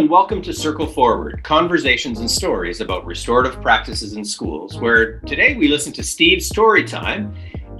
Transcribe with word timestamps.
and 0.00 0.08
welcome 0.08 0.40
to 0.40 0.50
Circle 0.50 0.86
Forward 0.86 1.44
conversations 1.44 2.20
and 2.20 2.30
stories 2.30 2.80
about 2.80 3.04
restorative 3.04 3.60
practices 3.60 4.14
in 4.14 4.24
schools, 4.24 4.78
where 4.80 5.20
today 5.26 5.54
we 5.58 5.68
listen 5.68 5.92
to 5.92 6.02
Steve's 6.02 6.46
story 6.46 6.84
time 6.84 7.34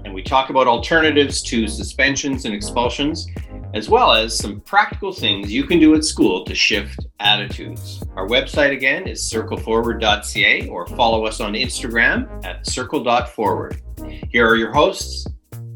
and 0.04 0.12
we 0.12 0.22
talk 0.22 0.50
about 0.50 0.66
alternatives 0.66 1.40
to 1.44 1.66
suspensions 1.66 2.44
and 2.44 2.54
expulsions, 2.54 3.26
as 3.72 3.88
well 3.88 4.12
as 4.12 4.36
some 4.36 4.60
practical 4.60 5.14
things 5.14 5.50
you 5.50 5.64
can 5.64 5.78
do 5.78 5.94
at 5.94 6.04
school 6.04 6.44
to 6.44 6.54
shift 6.54 7.06
attitudes. 7.20 8.02
Our 8.16 8.28
website 8.28 8.72
again 8.72 9.08
is 9.08 9.22
circleforward.ca 9.22 10.68
or 10.68 10.86
follow 10.88 11.24
us 11.24 11.40
on 11.40 11.54
Instagram 11.54 12.44
at 12.44 12.66
circle.forward. 12.66 13.80
Here 14.28 14.46
are 14.46 14.56
your 14.56 14.74
hosts, 14.74 15.26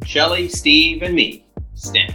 Shelly, 0.04 0.50
Steve, 0.50 1.00
and 1.00 1.14
me, 1.14 1.46
Stan. 1.72 2.14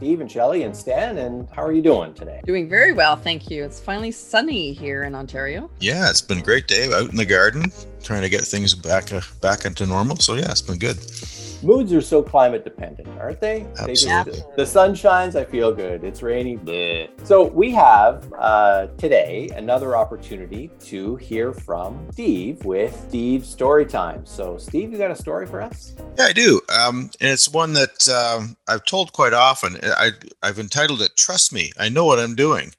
Steve 0.00 0.22
and 0.22 0.32
Shelly 0.32 0.62
and 0.62 0.74
Stan, 0.74 1.18
and 1.18 1.46
how 1.50 1.62
are 1.62 1.72
you 1.72 1.82
doing 1.82 2.14
today? 2.14 2.40
Doing 2.46 2.70
very 2.70 2.94
well, 2.94 3.16
thank 3.16 3.50
you. 3.50 3.62
It's 3.62 3.78
finally 3.78 4.10
sunny 4.10 4.72
here 4.72 5.02
in 5.02 5.14
Ontario. 5.14 5.68
Yeah, 5.78 6.08
it's 6.08 6.22
been 6.22 6.38
a 6.38 6.42
great 6.42 6.66
day 6.66 6.90
out 6.90 7.10
in 7.10 7.16
the 7.16 7.26
garden, 7.26 7.70
trying 8.02 8.22
to 8.22 8.30
get 8.30 8.40
things 8.40 8.74
back 8.74 9.12
uh, 9.12 9.20
back 9.42 9.66
into 9.66 9.84
normal. 9.84 10.16
So 10.16 10.36
yeah, 10.36 10.50
it's 10.50 10.62
been 10.62 10.78
good 10.78 10.96
moods 11.62 11.92
are 11.92 12.00
so 12.00 12.22
climate 12.22 12.64
dependent, 12.64 13.08
aren't 13.18 13.40
they? 13.40 13.66
Absolutely. 13.78 13.86
They 13.86 14.38
just, 14.38 14.56
the 14.56 14.66
sun 14.66 14.94
shines, 14.94 15.36
I 15.36 15.44
feel 15.44 15.72
good. 15.72 16.04
It's 16.04 16.22
rainy. 16.22 16.56
Bleh. 16.56 17.08
So 17.26 17.44
we 17.44 17.70
have 17.72 18.32
uh, 18.38 18.88
today 18.98 19.50
another 19.54 19.96
opportunity 19.96 20.70
to 20.80 21.16
hear 21.16 21.52
from 21.52 22.08
Steve 22.12 22.64
with 22.64 22.94
Steve 23.08 23.44
story 23.44 23.86
time. 23.86 24.24
So 24.26 24.58
Steve, 24.58 24.92
you 24.92 24.98
got 24.98 25.10
a 25.10 25.16
story 25.16 25.46
for 25.46 25.60
us? 25.60 25.94
Yeah, 26.18 26.26
I 26.26 26.32
do. 26.32 26.60
Um, 26.68 27.10
and 27.20 27.30
it's 27.30 27.48
one 27.48 27.72
that 27.74 28.08
um, 28.08 28.56
I've 28.68 28.84
told 28.84 29.12
quite 29.12 29.32
often. 29.32 29.76
I, 29.82 30.10
I've 30.42 30.58
entitled 30.58 31.02
it 31.02 31.16
"Trust 31.16 31.52
Me, 31.52 31.72
I 31.78 31.88
Know 31.88 32.04
What 32.04 32.18
I'm 32.18 32.34
Doing." 32.34 32.72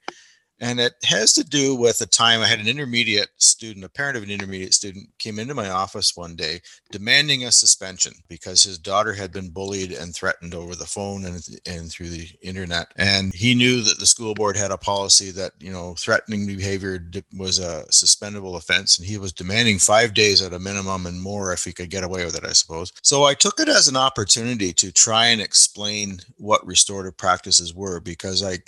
And 0.62 0.78
it 0.78 0.94
has 1.04 1.32
to 1.32 1.42
do 1.42 1.74
with 1.74 2.00
a 2.00 2.06
time 2.06 2.40
I 2.40 2.46
had 2.46 2.60
an 2.60 2.68
intermediate 2.68 3.30
student, 3.36 3.84
a 3.84 3.88
parent 3.88 4.16
of 4.16 4.22
an 4.22 4.30
intermediate 4.30 4.74
student, 4.74 5.08
came 5.18 5.40
into 5.40 5.54
my 5.54 5.68
office 5.68 6.16
one 6.16 6.36
day 6.36 6.60
demanding 6.92 7.42
a 7.44 7.50
suspension 7.50 8.12
because 8.28 8.62
his 8.62 8.78
daughter 8.78 9.12
had 9.12 9.32
been 9.32 9.50
bullied 9.50 9.90
and 9.90 10.14
threatened 10.14 10.54
over 10.54 10.76
the 10.76 10.86
phone 10.86 11.24
and, 11.24 11.42
and 11.66 11.90
through 11.90 12.10
the 12.10 12.28
internet. 12.42 12.92
And 12.94 13.34
he 13.34 13.56
knew 13.56 13.82
that 13.82 13.98
the 13.98 14.06
school 14.06 14.34
board 14.34 14.56
had 14.56 14.70
a 14.70 14.78
policy 14.78 15.32
that, 15.32 15.52
you 15.58 15.72
know, 15.72 15.96
threatening 15.98 16.46
behavior 16.46 17.04
was 17.36 17.58
a 17.58 17.84
suspendable 17.90 18.56
offense. 18.56 18.98
And 18.98 19.08
he 19.08 19.18
was 19.18 19.32
demanding 19.32 19.80
five 19.80 20.14
days 20.14 20.42
at 20.42 20.52
a 20.52 20.60
minimum 20.60 21.06
and 21.06 21.20
more 21.20 21.52
if 21.52 21.64
he 21.64 21.72
could 21.72 21.90
get 21.90 22.04
away 22.04 22.24
with 22.24 22.36
it, 22.36 22.46
I 22.46 22.52
suppose. 22.52 22.92
So 23.02 23.24
I 23.24 23.34
took 23.34 23.58
it 23.58 23.68
as 23.68 23.88
an 23.88 23.96
opportunity 23.96 24.72
to 24.74 24.92
try 24.92 25.26
and 25.26 25.40
explain 25.40 26.20
what 26.36 26.64
restorative 26.64 27.16
practices 27.16 27.74
were 27.74 27.98
because 27.98 28.44
I, 28.44 28.58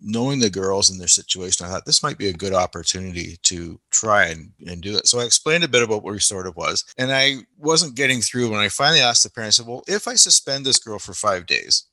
knowing 0.00 0.38
the 0.38 0.50
girls 0.50 0.90
and 0.90 1.00
their 1.00 1.08
I 1.36 1.68
thought 1.68 1.86
this 1.86 2.02
might 2.02 2.18
be 2.18 2.28
a 2.28 2.32
good 2.32 2.54
opportunity 2.54 3.38
to 3.42 3.80
try 3.90 4.26
and, 4.26 4.52
and 4.66 4.80
do 4.82 4.96
it. 4.96 5.06
So 5.06 5.20
I 5.20 5.24
explained 5.24 5.64
a 5.64 5.68
bit 5.68 5.82
about 5.82 6.02
what 6.02 6.12
restorative 6.12 6.56
was. 6.56 6.84
And 6.98 7.12
I 7.12 7.38
wasn't 7.58 7.96
getting 7.96 8.20
through 8.20 8.50
when 8.50 8.60
I 8.60 8.68
finally 8.68 9.00
asked 9.00 9.22
the 9.22 9.30
parents, 9.30 9.60
well, 9.60 9.82
if 9.86 10.08
I 10.08 10.14
suspend 10.14 10.64
this 10.64 10.78
girl 10.78 10.98
for 10.98 11.14
five 11.14 11.46
days, 11.46 11.84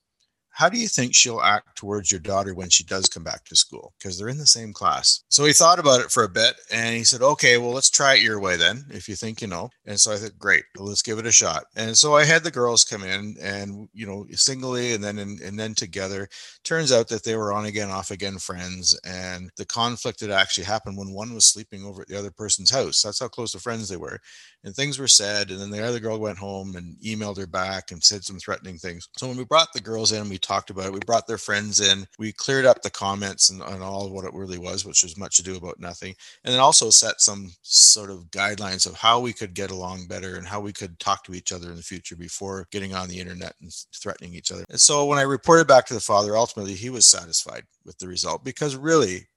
how 0.61 0.69
do 0.69 0.77
you 0.77 0.87
think 0.87 1.15
she'll 1.15 1.41
act 1.41 1.75
towards 1.75 2.11
your 2.11 2.19
daughter 2.19 2.53
when 2.53 2.69
she 2.69 2.83
does 2.83 3.07
come 3.07 3.23
back 3.23 3.43
to 3.45 3.55
school? 3.55 3.95
Because 3.97 4.19
they're 4.19 4.29
in 4.29 4.37
the 4.37 4.45
same 4.45 4.73
class. 4.73 5.23
So 5.27 5.43
he 5.43 5.53
thought 5.53 5.79
about 5.79 6.01
it 6.01 6.11
for 6.11 6.23
a 6.23 6.29
bit 6.29 6.53
and 6.71 6.95
he 6.95 7.03
said, 7.03 7.23
okay, 7.23 7.57
well, 7.57 7.71
let's 7.71 7.89
try 7.89 8.13
it 8.13 8.21
your 8.21 8.39
way 8.39 8.57
then, 8.57 8.85
if 8.91 9.09
you 9.09 9.15
think 9.15 9.41
you 9.41 9.47
know. 9.47 9.71
And 9.87 9.99
so 9.99 10.11
I 10.11 10.17
said, 10.17 10.37
great, 10.37 10.65
let's 10.77 11.01
give 11.01 11.17
it 11.17 11.25
a 11.25 11.31
shot. 11.31 11.63
And 11.75 11.97
so 11.97 12.15
I 12.15 12.25
had 12.25 12.43
the 12.43 12.51
girls 12.51 12.83
come 12.83 13.03
in 13.03 13.37
and, 13.41 13.89
you 13.91 14.05
know, 14.05 14.27
singly 14.33 14.93
and 14.93 15.03
then, 15.03 15.17
and, 15.17 15.41
and 15.41 15.57
then 15.57 15.73
together. 15.73 16.29
Turns 16.63 16.91
out 16.91 17.07
that 17.07 17.23
they 17.23 17.35
were 17.35 17.53
on 17.53 17.65
again, 17.65 17.89
off 17.89 18.11
again 18.11 18.37
friends. 18.37 18.95
And 19.03 19.49
the 19.57 19.65
conflict 19.65 20.19
had 20.19 20.29
actually 20.29 20.65
happened 20.65 20.95
when 20.95 21.11
one 21.11 21.33
was 21.33 21.47
sleeping 21.47 21.83
over 21.83 22.03
at 22.03 22.07
the 22.07 22.19
other 22.19 22.29
person's 22.29 22.69
house. 22.69 23.01
That's 23.01 23.19
how 23.19 23.29
close 23.29 23.55
of 23.55 23.63
friends 23.63 23.89
they 23.89 23.97
were 23.97 24.19
and 24.63 24.75
things 24.75 24.99
were 24.99 25.07
said 25.07 25.49
and 25.49 25.59
then 25.59 25.71
the 25.71 25.83
other 25.83 25.99
girl 25.99 26.19
went 26.19 26.37
home 26.37 26.75
and 26.75 26.95
emailed 26.99 27.37
her 27.37 27.47
back 27.47 27.91
and 27.91 28.03
said 28.03 28.23
some 28.23 28.37
threatening 28.37 28.77
things 28.77 29.07
so 29.17 29.27
when 29.27 29.37
we 29.37 29.45
brought 29.45 29.71
the 29.73 29.81
girls 29.81 30.11
in 30.11 30.29
we 30.29 30.37
talked 30.37 30.50
about 30.69 30.85
it. 30.85 30.93
We 30.93 30.99
brought 30.99 31.27
their 31.27 31.37
friends 31.37 31.79
in. 31.79 32.07
We 32.19 32.31
cleared 32.31 32.65
up 32.65 32.81
the 32.81 32.89
comments 32.89 33.49
and, 33.49 33.61
and 33.61 33.81
all 33.81 34.05
of 34.05 34.11
what 34.11 34.25
it 34.25 34.33
really 34.33 34.57
was 34.57 34.85
which 34.85 35.03
was 35.03 35.17
much 35.17 35.39
ado 35.39 35.55
about 35.55 35.79
nothing. 35.79 36.15
And 36.43 36.53
then 36.53 36.59
also 36.59 36.89
set 36.89 37.21
some 37.21 37.51
sort 37.61 38.09
of 38.09 38.31
guidelines 38.31 38.85
of 38.85 38.95
how 38.95 39.19
we 39.19 39.33
could 39.33 39.53
get 39.53 39.71
along 39.71 40.07
better 40.07 40.35
and 40.35 40.47
how 40.47 40.59
we 40.59 40.73
could 40.73 40.99
talk 40.99 41.23
to 41.25 41.33
each 41.33 41.51
other 41.51 41.69
in 41.69 41.75
the 41.75 41.83
future 41.83 42.15
before 42.15 42.67
getting 42.71 42.93
on 42.93 43.07
the 43.07 43.19
internet 43.19 43.55
and 43.61 43.71
threatening 43.95 44.33
each 44.33 44.51
other. 44.51 44.63
And 44.69 44.79
so 44.79 45.05
when 45.05 45.19
i 45.19 45.23
reported 45.23 45.67
back 45.67 45.85
to 45.87 45.93
the 45.93 45.99
father 45.99 46.35
ultimately 46.35 46.73
he 46.73 46.89
was 46.89 47.07
satisfied 47.07 47.63
with 47.85 47.97
the 47.99 48.07
result 48.07 48.43
because 48.43 48.75
really 48.75 49.27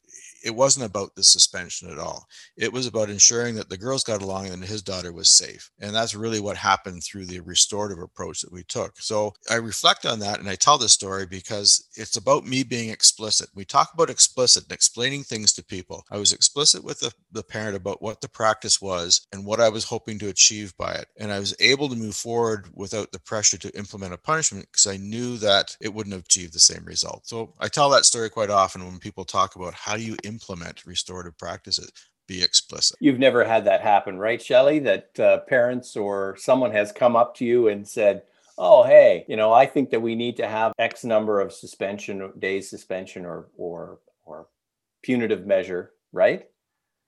it 0.44 0.54
wasn't 0.54 0.84
about 0.84 1.14
the 1.14 1.24
suspension 1.24 1.90
at 1.90 1.98
all. 1.98 2.28
It 2.56 2.70
was 2.70 2.86
about 2.86 3.08
ensuring 3.08 3.54
that 3.54 3.70
the 3.70 3.78
girls 3.78 4.04
got 4.04 4.20
along 4.20 4.48
and 4.48 4.62
his 4.62 4.82
daughter 4.82 5.10
was 5.10 5.30
safe. 5.30 5.70
And 5.80 5.94
that's 5.94 6.14
really 6.14 6.38
what 6.38 6.58
happened 6.58 7.02
through 7.02 7.24
the 7.26 7.40
restorative 7.40 7.98
approach 7.98 8.42
that 8.42 8.52
we 8.52 8.62
took. 8.62 9.00
So 9.00 9.32
I 9.50 9.54
reflect 9.54 10.04
on 10.04 10.18
that 10.20 10.40
and 10.40 10.48
I 10.48 10.54
tell 10.54 10.76
this 10.76 10.92
story 10.92 11.24
because 11.26 11.88
it's 11.96 12.16
about 12.16 12.46
me 12.46 12.62
being 12.62 12.90
explicit. 12.90 13.48
We 13.54 13.64
talk 13.64 13.92
about 13.94 14.10
explicit 14.10 14.64
and 14.64 14.72
explaining 14.72 15.22
things 15.22 15.54
to 15.54 15.64
people. 15.64 16.04
I 16.10 16.18
was 16.18 16.32
explicit 16.34 16.84
with 16.84 17.00
the, 17.00 17.12
the 17.32 17.42
parent 17.42 17.74
about 17.74 18.02
what 18.02 18.20
the 18.20 18.28
practice 18.28 18.82
was 18.82 19.26
and 19.32 19.46
what 19.46 19.60
I 19.60 19.70
was 19.70 19.84
hoping 19.84 20.18
to 20.18 20.28
achieve 20.28 20.76
by 20.76 20.92
it. 20.92 21.08
And 21.18 21.32
I 21.32 21.38
was 21.38 21.56
able 21.58 21.88
to 21.88 21.96
move 21.96 22.16
forward 22.16 22.68
without 22.74 23.12
the 23.12 23.20
pressure 23.20 23.56
to 23.58 23.78
implement 23.78 24.12
a 24.12 24.18
punishment 24.18 24.66
because 24.70 24.86
I 24.86 24.98
knew 24.98 25.38
that 25.38 25.74
it 25.80 25.94
wouldn't 25.94 26.12
have 26.12 26.26
achieved 26.26 26.52
the 26.52 26.60
same 26.60 26.84
result. 26.84 27.26
So 27.26 27.54
I 27.58 27.68
tell 27.68 27.88
that 27.90 28.04
story 28.04 28.28
quite 28.28 28.50
often 28.50 28.84
when 28.84 28.98
people 28.98 29.24
talk 29.24 29.56
about 29.56 29.72
how 29.72 29.96
do 29.96 30.02
you 30.02 30.16
implement 30.22 30.33
restorative 30.86 31.36
practices 31.38 31.90
be 32.26 32.42
explicit. 32.42 32.96
You've 33.00 33.18
never 33.18 33.44
had 33.44 33.64
that 33.66 33.82
happen, 33.82 34.18
right, 34.18 34.40
Shelly? 34.40 34.78
That 34.78 35.18
uh, 35.20 35.38
parents 35.40 35.96
or 35.96 36.36
someone 36.38 36.72
has 36.72 36.92
come 36.92 37.16
up 37.16 37.34
to 37.36 37.44
you 37.44 37.68
and 37.68 37.86
said, 37.86 38.22
"Oh, 38.56 38.82
hey, 38.84 39.24
you 39.28 39.36
know, 39.36 39.52
I 39.52 39.66
think 39.66 39.90
that 39.90 40.00
we 40.00 40.14
need 40.14 40.36
to 40.36 40.48
have 40.48 40.72
X 40.78 41.04
number 41.04 41.40
of 41.40 41.52
suspension 41.52 42.32
days 42.38 42.70
suspension 42.70 43.24
or 43.24 43.48
or 43.56 43.98
or 44.24 44.46
punitive 45.02 45.46
measure," 45.46 45.92
right? 46.12 46.46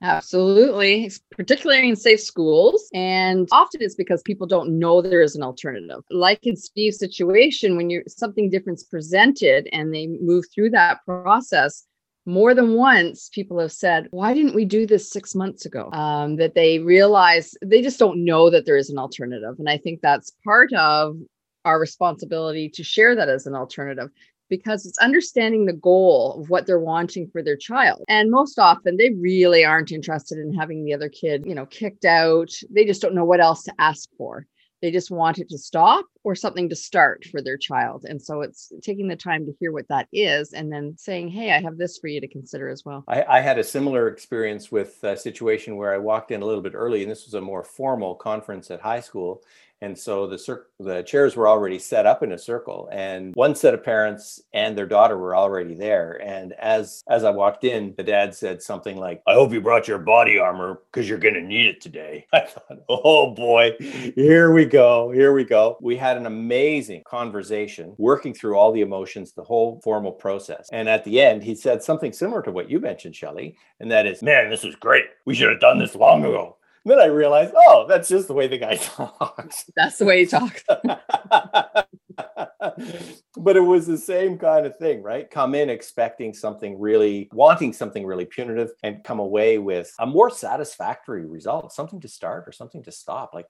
Absolutely, 0.02 1.10
particularly 1.30 1.88
in 1.88 1.96
safe 1.96 2.20
schools. 2.20 2.90
And 2.92 3.48
often 3.50 3.80
it's 3.80 3.94
because 3.94 4.20
people 4.22 4.46
don't 4.46 4.78
know 4.78 5.00
there 5.00 5.22
is 5.22 5.34
an 5.34 5.42
alternative. 5.42 6.02
Like 6.10 6.40
in 6.42 6.54
Steve's 6.54 6.98
situation, 6.98 7.76
when 7.76 7.88
you 7.88 8.02
something 8.06 8.50
different's 8.50 8.82
presented 8.82 9.68
and 9.72 9.94
they 9.94 10.06
move 10.06 10.44
through 10.54 10.70
that 10.70 10.98
process, 11.06 11.86
more 12.26 12.54
than 12.54 12.74
once 12.74 13.30
people 13.32 13.58
have 13.60 13.72
said 13.72 14.08
why 14.10 14.34
didn't 14.34 14.54
we 14.54 14.64
do 14.64 14.86
this 14.86 15.10
six 15.10 15.34
months 15.34 15.64
ago? 15.64 15.90
Um, 15.92 16.36
that 16.36 16.54
they 16.54 16.80
realize 16.80 17.54
they 17.64 17.80
just 17.80 17.98
don't 17.98 18.24
know 18.24 18.50
that 18.50 18.66
there 18.66 18.76
is 18.76 18.90
an 18.90 18.98
alternative. 18.98 19.54
And 19.58 19.68
i 19.68 19.78
think 19.78 20.00
that's 20.00 20.32
part 20.44 20.72
of 20.74 21.16
our 21.64 21.80
responsibility 21.80 22.68
to 22.70 22.84
share 22.84 23.14
that 23.16 23.28
as 23.28 23.46
an 23.46 23.54
alternative 23.54 24.10
because 24.48 24.86
it's 24.86 24.98
understanding 24.98 25.66
the 25.66 25.72
goal 25.72 26.40
of 26.40 26.50
what 26.50 26.66
they're 26.66 26.78
wanting 26.78 27.28
for 27.28 27.42
their 27.42 27.56
child. 27.56 28.04
And 28.08 28.30
most 28.30 28.58
often 28.58 28.96
they 28.96 29.10
really 29.10 29.64
aren't 29.64 29.90
interested 29.90 30.38
in 30.38 30.54
having 30.54 30.84
the 30.84 30.94
other 30.94 31.08
kid 31.08 31.44
you 31.46 31.54
know 31.54 31.66
kicked 31.66 32.04
out. 32.04 32.50
They 32.70 32.84
just 32.84 33.02
don't 33.02 33.14
know 33.14 33.24
what 33.24 33.40
else 33.40 33.62
to 33.64 33.74
ask 33.78 34.08
for. 34.18 34.46
They 34.82 34.90
just 34.90 35.10
want 35.10 35.38
it 35.38 35.48
to 35.50 35.58
stop 35.58 36.04
or 36.26 36.34
something 36.34 36.68
to 36.68 36.74
start 36.74 37.24
for 37.30 37.40
their 37.40 37.56
child. 37.56 38.04
And 38.04 38.20
so 38.20 38.40
it's 38.40 38.72
taking 38.82 39.06
the 39.06 39.14
time 39.14 39.46
to 39.46 39.54
hear 39.60 39.70
what 39.70 39.86
that 39.90 40.08
is 40.12 40.54
and 40.54 40.72
then 40.72 40.96
saying, 40.98 41.28
hey, 41.28 41.52
I 41.52 41.60
have 41.60 41.78
this 41.78 41.98
for 41.98 42.08
you 42.08 42.20
to 42.20 42.26
consider 42.26 42.68
as 42.68 42.84
well. 42.84 43.04
I, 43.06 43.22
I 43.22 43.40
had 43.40 43.60
a 43.60 43.64
similar 43.64 44.08
experience 44.08 44.72
with 44.72 44.98
a 45.04 45.16
situation 45.16 45.76
where 45.76 45.94
I 45.94 45.98
walked 45.98 46.32
in 46.32 46.42
a 46.42 46.44
little 46.44 46.62
bit 46.62 46.74
early, 46.74 47.02
and 47.02 47.10
this 47.12 47.26
was 47.26 47.34
a 47.34 47.40
more 47.40 47.62
formal 47.62 48.16
conference 48.16 48.72
at 48.72 48.80
high 48.80 48.98
school 48.98 49.44
and 49.82 49.98
so 49.98 50.26
the 50.26 50.38
cir- 50.38 50.66
the 50.78 51.02
chairs 51.02 51.36
were 51.36 51.48
already 51.48 51.78
set 51.78 52.06
up 52.06 52.22
in 52.22 52.32
a 52.32 52.38
circle 52.38 52.88
and 52.90 53.34
one 53.34 53.54
set 53.54 53.74
of 53.74 53.84
parents 53.84 54.40
and 54.54 54.76
their 54.76 54.86
daughter 54.86 55.18
were 55.18 55.36
already 55.36 55.74
there 55.74 56.20
and 56.22 56.52
as 56.54 57.02
as 57.08 57.24
i 57.24 57.30
walked 57.30 57.64
in 57.64 57.94
the 57.96 58.02
dad 58.02 58.34
said 58.34 58.62
something 58.62 58.96
like 58.96 59.22
i 59.26 59.34
hope 59.34 59.52
you 59.52 59.60
brought 59.60 59.88
your 59.88 59.98
body 59.98 60.38
armor 60.38 60.80
because 60.90 61.08
you're 61.08 61.18
going 61.18 61.34
to 61.34 61.42
need 61.42 61.66
it 61.66 61.80
today 61.80 62.26
i 62.32 62.40
thought 62.40 62.78
oh 62.88 63.34
boy 63.34 63.74
here 63.80 64.52
we 64.52 64.64
go 64.64 65.10
here 65.10 65.32
we 65.32 65.44
go 65.44 65.76
we 65.80 65.96
had 65.96 66.15
an 66.16 66.26
amazing 66.26 67.02
conversation 67.06 67.94
working 67.98 68.34
through 68.34 68.56
all 68.56 68.72
the 68.72 68.80
emotions 68.80 69.32
the 69.32 69.42
whole 69.42 69.80
formal 69.82 70.12
process 70.12 70.68
and 70.72 70.88
at 70.88 71.04
the 71.04 71.20
end 71.20 71.42
he 71.42 71.54
said 71.54 71.82
something 71.82 72.12
similar 72.12 72.42
to 72.42 72.52
what 72.52 72.70
you 72.70 72.80
mentioned 72.80 73.14
shelly 73.14 73.56
and 73.80 73.90
that 73.90 74.06
is 74.06 74.22
man 74.22 74.50
this 74.50 74.64
is 74.64 74.74
great 74.76 75.04
we 75.24 75.34
should 75.34 75.50
have 75.50 75.60
done 75.60 75.78
this 75.78 75.94
long 75.94 76.24
ago 76.24 76.56
then 76.86 77.00
I 77.00 77.06
realized, 77.06 77.52
oh, 77.56 77.84
that's 77.88 78.08
just 78.08 78.28
the 78.28 78.32
way 78.32 78.46
the 78.46 78.58
guy 78.58 78.76
talks. 78.80 79.64
That's 79.76 79.98
the 79.98 80.04
way 80.04 80.20
he 80.20 80.26
talks. 80.26 80.62
but 83.36 83.56
it 83.56 83.60
was 83.60 83.88
the 83.88 83.98
same 83.98 84.38
kind 84.38 84.64
of 84.66 84.76
thing, 84.76 85.02
right? 85.02 85.28
Come 85.28 85.56
in 85.56 85.68
expecting 85.68 86.32
something 86.32 86.78
really, 86.78 87.28
wanting 87.32 87.72
something 87.72 88.06
really 88.06 88.24
punitive, 88.24 88.70
and 88.84 89.02
come 89.02 89.18
away 89.18 89.58
with 89.58 89.92
a 89.98 90.06
more 90.06 90.30
satisfactory 90.30 91.26
result, 91.26 91.72
something 91.72 92.00
to 92.02 92.08
start 92.08 92.46
or 92.46 92.52
something 92.52 92.84
to 92.84 92.92
stop. 92.92 93.34
Like 93.34 93.48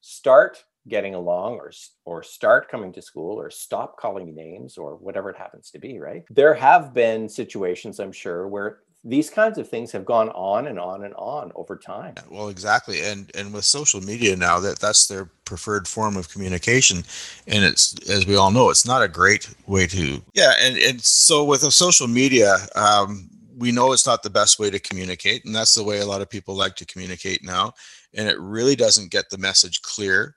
start 0.00 0.62
getting 0.88 1.14
along 1.14 1.54
or 1.54 1.70
or 2.04 2.22
start 2.22 2.70
coming 2.70 2.92
to 2.92 3.02
school 3.02 3.38
or 3.40 3.50
stop 3.50 3.96
calling 3.96 4.34
names 4.34 4.78
or 4.78 4.96
whatever 4.96 5.30
it 5.30 5.36
happens 5.36 5.70
to 5.70 5.78
be 5.78 5.98
right? 5.98 6.24
There 6.30 6.54
have 6.54 6.94
been 6.94 7.28
situations 7.28 8.00
i'm 8.00 8.12
sure 8.12 8.48
where 8.48 8.80
these 9.06 9.30
kinds 9.30 9.56
of 9.56 9.68
things 9.68 9.92
have 9.92 10.04
gone 10.04 10.30
on 10.30 10.66
and 10.66 10.80
on 10.80 11.04
and 11.04 11.14
on 11.14 11.52
over 11.54 11.76
time. 11.76 12.14
Well 12.28 12.48
exactly 12.48 13.02
and 13.02 13.30
and 13.36 13.52
with 13.54 13.64
social 13.64 14.00
media 14.00 14.36
now 14.36 14.58
that 14.60 14.80
that's 14.80 15.06
their 15.06 15.26
preferred 15.44 15.86
form 15.86 16.16
of 16.16 16.28
communication 16.28 17.04
and 17.46 17.64
it's 17.64 17.94
as 18.10 18.26
we 18.26 18.34
all 18.34 18.50
know 18.50 18.68
it's 18.68 18.86
not 18.86 19.02
a 19.02 19.08
great 19.08 19.48
way 19.66 19.86
to 19.86 20.20
yeah 20.34 20.54
and 20.60 20.76
and 20.76 21.00
so 21.00 21.44
with 21.44 21.62
a 21.62 21.70
social 21.70 22.08
media 22.08 22.56
um 22.74 23.30
we 23.56 23.70
know 23.70 23.92
it's 23.92 24.06
not 24.06 24.22
the 24.22 24.30
best 24.30 24.58
way 24.58 24.70
to 24.70 24.80
communicate 24.80 25.44
and 25.44 25.54
that's 25.54 25.74
the 25.74 25.84
way 25.84 26.00
a 26.00 26.06
lot 26.06 26.20
of 26.20 26.28
people 26.28 26.54
like 26.54 26.74
to 26.74 26.84
communicate 26.84 27.44
now 27.44 27.72
and 28.14 28.28
it 28.28 28.38
really 28.40 28.74
doesn't 28.74 29.12
get 29.12 29.30
the 29.30 29.38
message 29.38 29.82
clear 29.82 30.34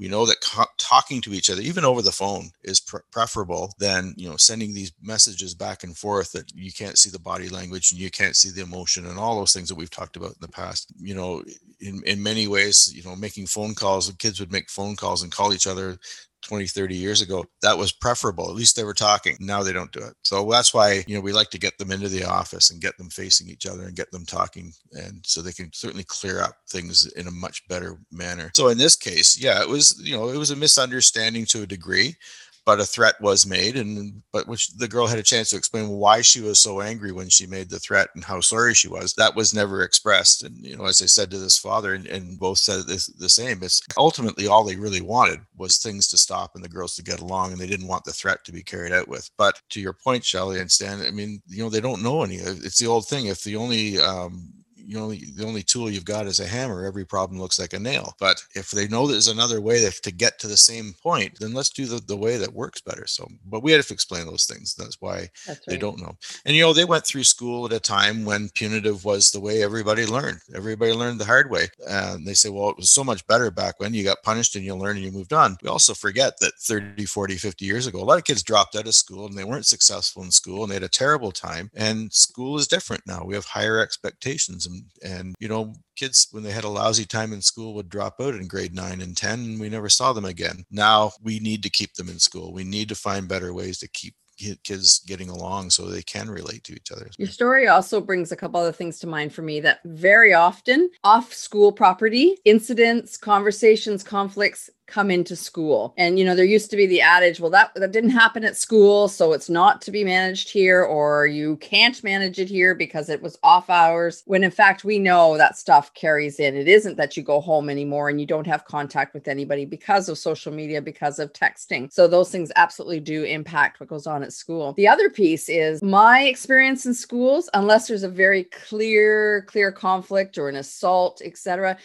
we 0.00 0.08
know 0.08 0.24
that 0.24 0.40
co- 0.40 0.64
talking 0.78 1.20
to 1.20 1.34
each 1.34 1.50
other 1.50 1.60
even 1.60 1.84
over 1.84 2.00
the 2.00 2.10
phone 2.10 2.50
is 2.64 2.80
pre- 2.80 3.00
preferable 3.12 3.74
than 3.78 4.14
you 4.16 4.28
know 4.28 4.36
sending 4.38 4.72
these 4.72 4.92
messages 5.02 5.54
back 5.54 5.84
and 5.84 5.96
forth 5.96 6.32
that 6.32 6.50
you 6.54 6.72
can't 6.72 6.98
see 6.98 7.10
the 7.10 7.18
body 7.18 7.50
language 7.50 7.92
and 7.92 8.00
you 8.00 8.10
can't 8.10 8.34
see 8.34 8.50
the 8.50 8.62
emotion 8.62 9.06
and 9.06 9.18
all 9.18 9.36
those 9.36 9.52
things 9.52 9.68
that 9.68 9.74
we've 9.74 9.90
talked 9.90 10.16
about 10.16 10.30
in 10.30 10.40
the 10.40 10.48
past. 10.48 10.90
You 10.98 11.14
know 11.14 11.44
in, 11.80 12.02
in 12.06 12.22
many 12.22 12.48
ways 12.48 12.90
you 12.94 13.02
know 13.02 13.14
making 13.14 13.46
phone 13.46 13.74
calls 13.74 14.10
kids 14.18 14.40
would 14.40 14.50
make 14.50 14.70
phone 14.70 14.96
calls 14.96 15.22
and 15.22 15.30
call 15.30 15.52
each 15.52 15.66
other 15.66 15.98
20 16.42 16.66
30 16.66 16.96
years 16.96 17.20
ago 17.20 17.44
that 17.62 17.76
was 17.76 17.92
preferable. 17.92 18.48
At 18.48 18.56
least 18.56 18.76
they 18.76 18.84
were 18.84 18.94
talking. 18.94 19.36
Now 19.40 19.62
they 19.62 19.72
don't 19.72 19.92
do 19.92 20.00
it. 20.00 20.14
So 20.22 20.48
that's 20.50 20.72
why 20.72 21.04
you 21.06 21.14
know 21.14 21.20
we 21.20 21.32
like 21.32 21.50
to 21.50 21.58
get 21.58 21.78
them 21.78 21.90
into 21.90 22.08
the 22.08 22.24
office 22.24 22.70
and 22.70 22.80
get 22.80 22.96
them 22.98 23.10
facing 23.10 23.48
each 23.48 23.66
other 23.66 23.84
and 23.84 23.96
get 23.96 24.10
them 24.10 24.24
talking 24.24 24.72
and 24.92 25.20
so 25.24 25.42
they 25.42 25.52
can 25.52 25.70
certainly 25.72 26.04
clear 26.04 26.40
up 26.40 26.56
things 26.68 27.06
in 27.12 27.26
a 27.26 27.32
much 27.32 27.66
better 27.68 27.98
manner. 28.10 28.50
So 28.54 28.68
in 28.68 28.78
this 28.78 28.96
case 28.96 29.40
yeah 29.40 29.60
it 29.60 29.68
was 29.68 30.00
you 30.02 30.16
know 30.16 30.28
it 30.28 30.36
was 30.36 30.50
a 30.50 30.56
misunderstanding 30.56 31.46
to 31.46 31.62
a 31.62 31.66
degree 31.66 32.16
but 32.64 32.80
a 32.80 32.84
threat 32.84 33.20
was 33.20 33.46
made 33.46 33.76
and 33.76 34.22
but 34.32 34.46
which 34.46 34.70
the 34.76 34.88
girl 34.88 35.06
had 35.06 35.18
a 35.18 35.22
chance 35.22 35.50
to 35.50 35.56
explain 35.56 35.88
why 35.88 36.20
she 36.20 36.40
was 36.40 36.60
so 36.60 36.80
angry 36.80 37.12
when 37.12 37.28
she 37.28 37.46
made 37.46 37.70
the 37.70 37.78
threat 37.78 38.08
and 38.14 38.24
how 38.24 38.40
sorry 38.40 38.74
she 38.74 38.88
was. 38.88 39.14
That 39.14 39.34
was 39.34 39.54
never 39.54 39.82
expressed 39.82 40.42
and 40.42 40.56
you 40.64 40.76
know 40.76 40.84
as 40.84 41.02
i 41.02 41.06
said 41.06 41.30
to 41.30 41.38
this 41.38 41.58
father 41.58 41.94
and, 41.94 42.06
and 42.06 42.38
both 42.38 42.58
said 42.58 42.86
this, 42.86 43.06
the 43.06 43.28
same 43.28 43.62
it's 43.62 43.80
ultimately 43.96 44.46
all 44.46 44.64
they 44.64 44.76
really 44.76 45.00
wanted 45.00 45.40
was 45.56 45.78
things 45.78 46.08
to 46.08 46.18
stop 46.18 46.52
and 46.54 46.64
the 46.64 46.68
girls 46.68 46.94
to 46.96 47.02
get 47.02 47.20
along 47.20 47.52
and 47.52 47.60
they 47.60 47.66
didn't 47.66 47.88
want 47.88 48.04
the 48.04 48.12
threat 48.12 48.44
to 48.44 48.52
be 48.52 48.62
carried 48.62 48.92
out 48.92 49.08
with. 49.08 49.30
But 49.36 49.60
to 49.70 49.80
your 49.80 49.92
point 49.92 50.24
shelly 50.24 50.60
and 50.60 50.70
stan 50.70 51.00
i 51.00 51.10
mean 51.10 51.42
you 51.46 51.62
know 51.62 51.70
they 51.70 51.80
don't 51.80 52.02
know 52.02 52.22
any 52.22 52.36
it's 52.36 52.78
the 52.78 52.86
old 52.86 53.06
thing 53.06 53.26
if 53.26 53.42
the 53.42 53.56
only 53.56 53.98
um, 54.00 54.52
you 54.90 54.98
only 54.98 55.22
the 55.36 55.46
only 55.46 55.62
tool 55.62 55.88
you've 55.88 56.04
got 56.04 56.26
is 56.26 56.40
a 56.40 56.46
hammer 56.46 56.84
every 56.84 57.06
problem 57.06 57.40
looks 57.40 57.58
like 57.58 57.72
a 57.72 57.78
nail. 57.78 58.14
But 58.18 58.42
if 58.54 58.70
they 58.70 58.88
know 58.88 59.06
there's 59.06 59.28
another 59.28 59.60
way 59.60 59.80
to, 59.80 59.90
to 60.02 60.10
get 60.10 60.38
to 60.40 60.48
the 60.48 60.56
same 60.56 60.94
point 61.00 61.38
then 61.38 61.54
let's 61.54 61.70
do 61.70 61.86
the, 61.86 62.00
the 62.00 62.16
way 62.16 62.36
that 62.36 62.52
works 62.52 62.80
better. 62.80 63.06
So 63.06 63.28
but 63.46 63.62
we 63.62 63.72
had 63.72 63.82
to 63.82 63.94
explain 63.94 64.26
those 64.26 64.44
things. 64.44 64.74
That's 64.74 65.00
why 65.00 65.28
that's 65.46 65.48
right. 65.48 65.60
they 65.68 65.76
don't 65.76 66.00
know. 66.00 66.16
And 66.44 66.56
you 66.56 66.62
know 66.62 66.72
they 66.72 66.84
went 66.84 67.06
through 67.06 67.24
school 67.24 67.66
at 67.66 67.72
a 67.72 67.80
time 67.80 68.24
when 68.24 68.50
punitive 68.50 69.04
was 69.04 69.30
the 69.30 69.40
way 69.40 69.62
everybody 69.62 70.06
learned. 70.06 70.40
Everybody 70.54 70.92
learned 70.92 71.20
the 71.20 71.24
hard 71.24 71.50
way. 71.50 71.68
And 71.88 72.26
they 72.26 72.34
say 72.34 72.48
well 72.48 72.70
it 72.70 72.76
was 72.76 72.90
so 72.90 73.04
much 73.04 73.26
better 73.28 73.50
back 73.50 73.78
when 73.78 73.94
you 73.94 74.02
got 74.02 74.24
punished 74.24 74.56
and 74.56 74.64
you 74.64 74.74
learned 74.74 74.98
and 74.98 75.06
you 75.06 75.12
moved 75.12 75.32
on. 75.32 75.56
We 75.62 75.68
also 75.68 75.94
forget 75.94 76.34
that 76.40 76.54
30 76.58 77.04
40 77.04 77.36
50 77.36 77.64
years 77.64 77.86
ago 77.86 78.00
a 78.00 78.04
lot 78.04 78.18
of 78.18 78.24
kids 78.24 78.42
dropped 78.42 78.74
out 78.74 78.88
of 78.88 78.94
school 78.94 79.26
and 79.26 79.38
they 79.38 79.44
weren't 79.44 79.66
successful 79.66 80.24
in 80.24 80.32
school 80.32 80.62
and 80.62 80.70
they 80.70 80.76
had 80.76 80.82
a 80.82 80.88
terrible 80.88 81.30
time. 81.30 81.70
And 81.74 82.12
school 82.12 82.58
is 82.58 82.66
different 82.66 83.06
now. 83.06 83.22
We 83.24 83.34
have 83.34 83.44
higher 83.44 83.78
expectations 83.78 84.66
and 84.66 84.79
and 85.02 85.34
you 85.40 85.48
know 85.48 85.72
kids 85.96 86.28
when 86.32 86.42
they 86.42 86.50
had 86.50 86.64
a 86.64 86.68
lousy 86.68 87.04
time 87.04 87.32
in 87.32 87.42
school 87.42 87.74
would 87.74 87.88
drop 87.88 88.20
out 88.20 88.34
in 88.34 88.46
grade 88.46 88.74
9 88.74 89.00
and 89.00 89.16
10 89.16 89.40
and 89.40 89.60
we 89.60 89.68
never 89.68 89.88
saw 89.88 90.12
them 90.12 90.24
again 90.24 90.64
now 90.70 91.10
we 91.22 91.38
need 91.40 91.62
to 91.62 91.70
keep 91.70 91.94
them 91.94 92.08
in 92.08 92.18
school 92.18 92.52
we 92.52 92.64
need 92.64 92.88
to 92.88 92.94
find 92.94 93.28
better 93.28 93.52
ways 93.52 93.78
to 93.78 93.88
keep 93.88 94.14
kids 94.62 95.00
getting 95.06 95.28
along 95.28 95.70
so 95.70 95.86
they 95.86 96.02
can 96.02 96.28
relate 96.30 96.64
to 96.64 96.72
each 96.72 96.90
other. 96.90 97.10
Your 97.18 97.28
story 97.28 97.68
also 97.68 98.00
brings 98.00 98.32
a 98.32 98.36
couple 98.36 98.60
other 98.60 98.72
things 98.72 98.98
to 99.00 99.06
mind 99.06 99.32
for 99.32 99.42
me 99.42 99.60
that 99.60 99.80
very 99.84 100.32
often 100.32 100.90
off 101.04 101.32
school 101.32 101.72
property 101.72 102.38
incidents, 102.44 103.16
conversations, 103.16 104.02
conflicts 104.02 104.70
come 104.90 105.10
into 105.10 105.36
school. 105.36 105.94
And 105.96 106.18
you 106.18 106.24
know, 106.24 106.34
there 106.34 106.44
used 106.44 106.70
to 106.70 106.76
be 106.76 106.86
the 106.86 107.00
adage, 107.00 107.40
well, 107.40 107.50
that 107.50 107.72
that 107.74 107.92
didn't 107.92 108.10
happen 108.10 108.44
at 108.44 108.56
school, 108.56 109.08
so 109.08 109.32
it's 109.32 109.48
not 109.48 109.80
to 109.82 109.90
be 109.90 110.04
managed 110.04 110.50
here, 110.50 110.82
or 110.82 111.26
you 111.26 111.56
can't 111.58 112.02
manage 112.02 112.38
it 112.38 112.48
here 112.48 112.74
because 112.74 113.08
it 113.08 113.22
was 113.22 113.38
off 113.42 113.70
hours. 113.70 114.22
When 114.26 114.44
in 114.44 114.50
fact, 114.50 114.84
we 114.84 114.98
know 114.98 115.36
that 115.36 115.56
stuff 115.56 115.94
carries 115.94 116.40
in. 116.40 116.54
It 116.54 116.68
isn't 116.68 116.96
that 116.96 117.16
you 117.16 117.22
go 117.22 117.40
home 117.40 117.70
anymore 117.70 118.08
and 118.08 118.20
you 118.20 118.26
don't 118.26 118.46
have 118.46 118.64
contact 118.64 119.14
with 119.14 119.28
anybody 119.28 119.64
because 119.64 120.08
of 120.08 120.18
social 120.18 120.52
media, 120.52 120.82
because 120.82 121.18
of 121.18 121.32
texting. 121.32 121.92
So 121.92 122.08
those 122.08 122.30
things 122.30 122.52
absolutely 122.56 123.00
do 123.00 123.24
impact 123.24 123.80
what 123.80 123.88
goes 123.88 124.06
on 124.06 124.22
at 124.22 124.32
school. 124.32 124.72
The 124.74 124.88
other 124.88 125.08
piece 125.08 125.48
is 125.48 125.82
my 125.82 126.22
experience 126.22 126.86
in 126.86 126.94
schools, 126.94 127.48
unless 127.54 127.88
there's 127.88 128.02
a 128.02 128.08
very 128.08 128.44
clear, 128.44 129.42
clear 129.42 129.72
conflict 129.72 130.38
or 130.38 130.48
an 130.48 130.56
assault, 130.56 131.22
etc 131.24 131.78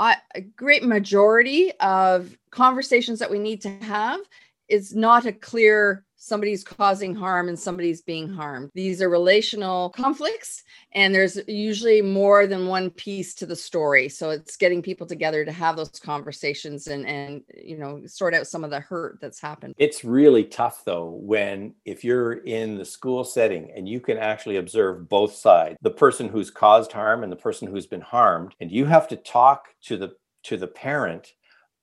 I, 0.00 0.16
a 0.34 0.40
great 0.40 0.82
majority 0.82 1.72
of 1.78 2.36
conversations 2.50 3.18
that 3.18 3.30
we 3.30 3.38
need 3.38 3.60
to 3.62 3.68
have 3.68 4.20
is 4.66 4.94
not 4.94 5.26
a 5.26 5.32
clear 5.32 6.04
somebody's 6.20 6.62
causing 6.62 7.14
harm 7.14 7.48
and 7.48 7.58
somebody's 7.58 8.02
being 8.02 8.28
mm. 8.28 8.36
harmed. 8.36 8.70
These 8.74 9.00
are 9.00 9.08
relational 9.08 9.90
conflicts, 9.90 10.62
and 10.92 11.14
there's 11.14 11.40
usually 11.48 12.02
more 12.02 12.46
than 12.46 12.66
one 12.66 12.90
piece 12.90 13.34
to 13.36 13.46
the 13.46 13.56
story. 13.56 14.08
So 14.08 14.30
it's 14.30 14.56
getting 14.56 14.82
people 14.82 15.06
together 15.06 15.44
to 15.44 15.50
have 15.50 15.76
those 15.76 15.98
conversations 15.98 16.86
and 16.86 17.06
and 17.06 17.42
you 17.54 17.78
know 17.78 18.02
sort 18.06 18.34
out 18.34 18.46
some 18.46 18.62
of 18.62 18.70
the 18.70 18.80
hurt 18.80 19.18
that's 19.20 19.40
happened. 19.40 19.74
It's 19.78 20.04
really 20.04 20.44
tough 20.44 20.84
though 20.84 21.18
when 21.22 21.74
if 21.84 22.04
you're 22.04 22.34
in 22.34 22.76
the 22.76 22.84
school 22.84 23.24
setting 23.24 23.72
and 23.74 23.88
you 23.88 24.00
can 24.00 24.18
actually 24.18 24.58
observe 24.58 25.08
both 25.08 25.34
sides, 25.34 25.78
the 25.80 25.90
person 25.90 26.28
who's 26.28 26.50
caused 26.50 26.92
harm 26.92 27.22
and 27.22 27.32
the 27.32 27.36
person 27.36 27.66
who's 27.66 27.86
been 27.86 28.00
harmed, 28.02 28.54
and 28.60 28.70
you 28.70 28.84
have 28.84 29.08
to 29.08 29.16
talk 29.16 29.68
to 29.84 29.96
the 29.96 30.12
to 30.42 30.56
the 30.56 30.66
parent 30.66 31.32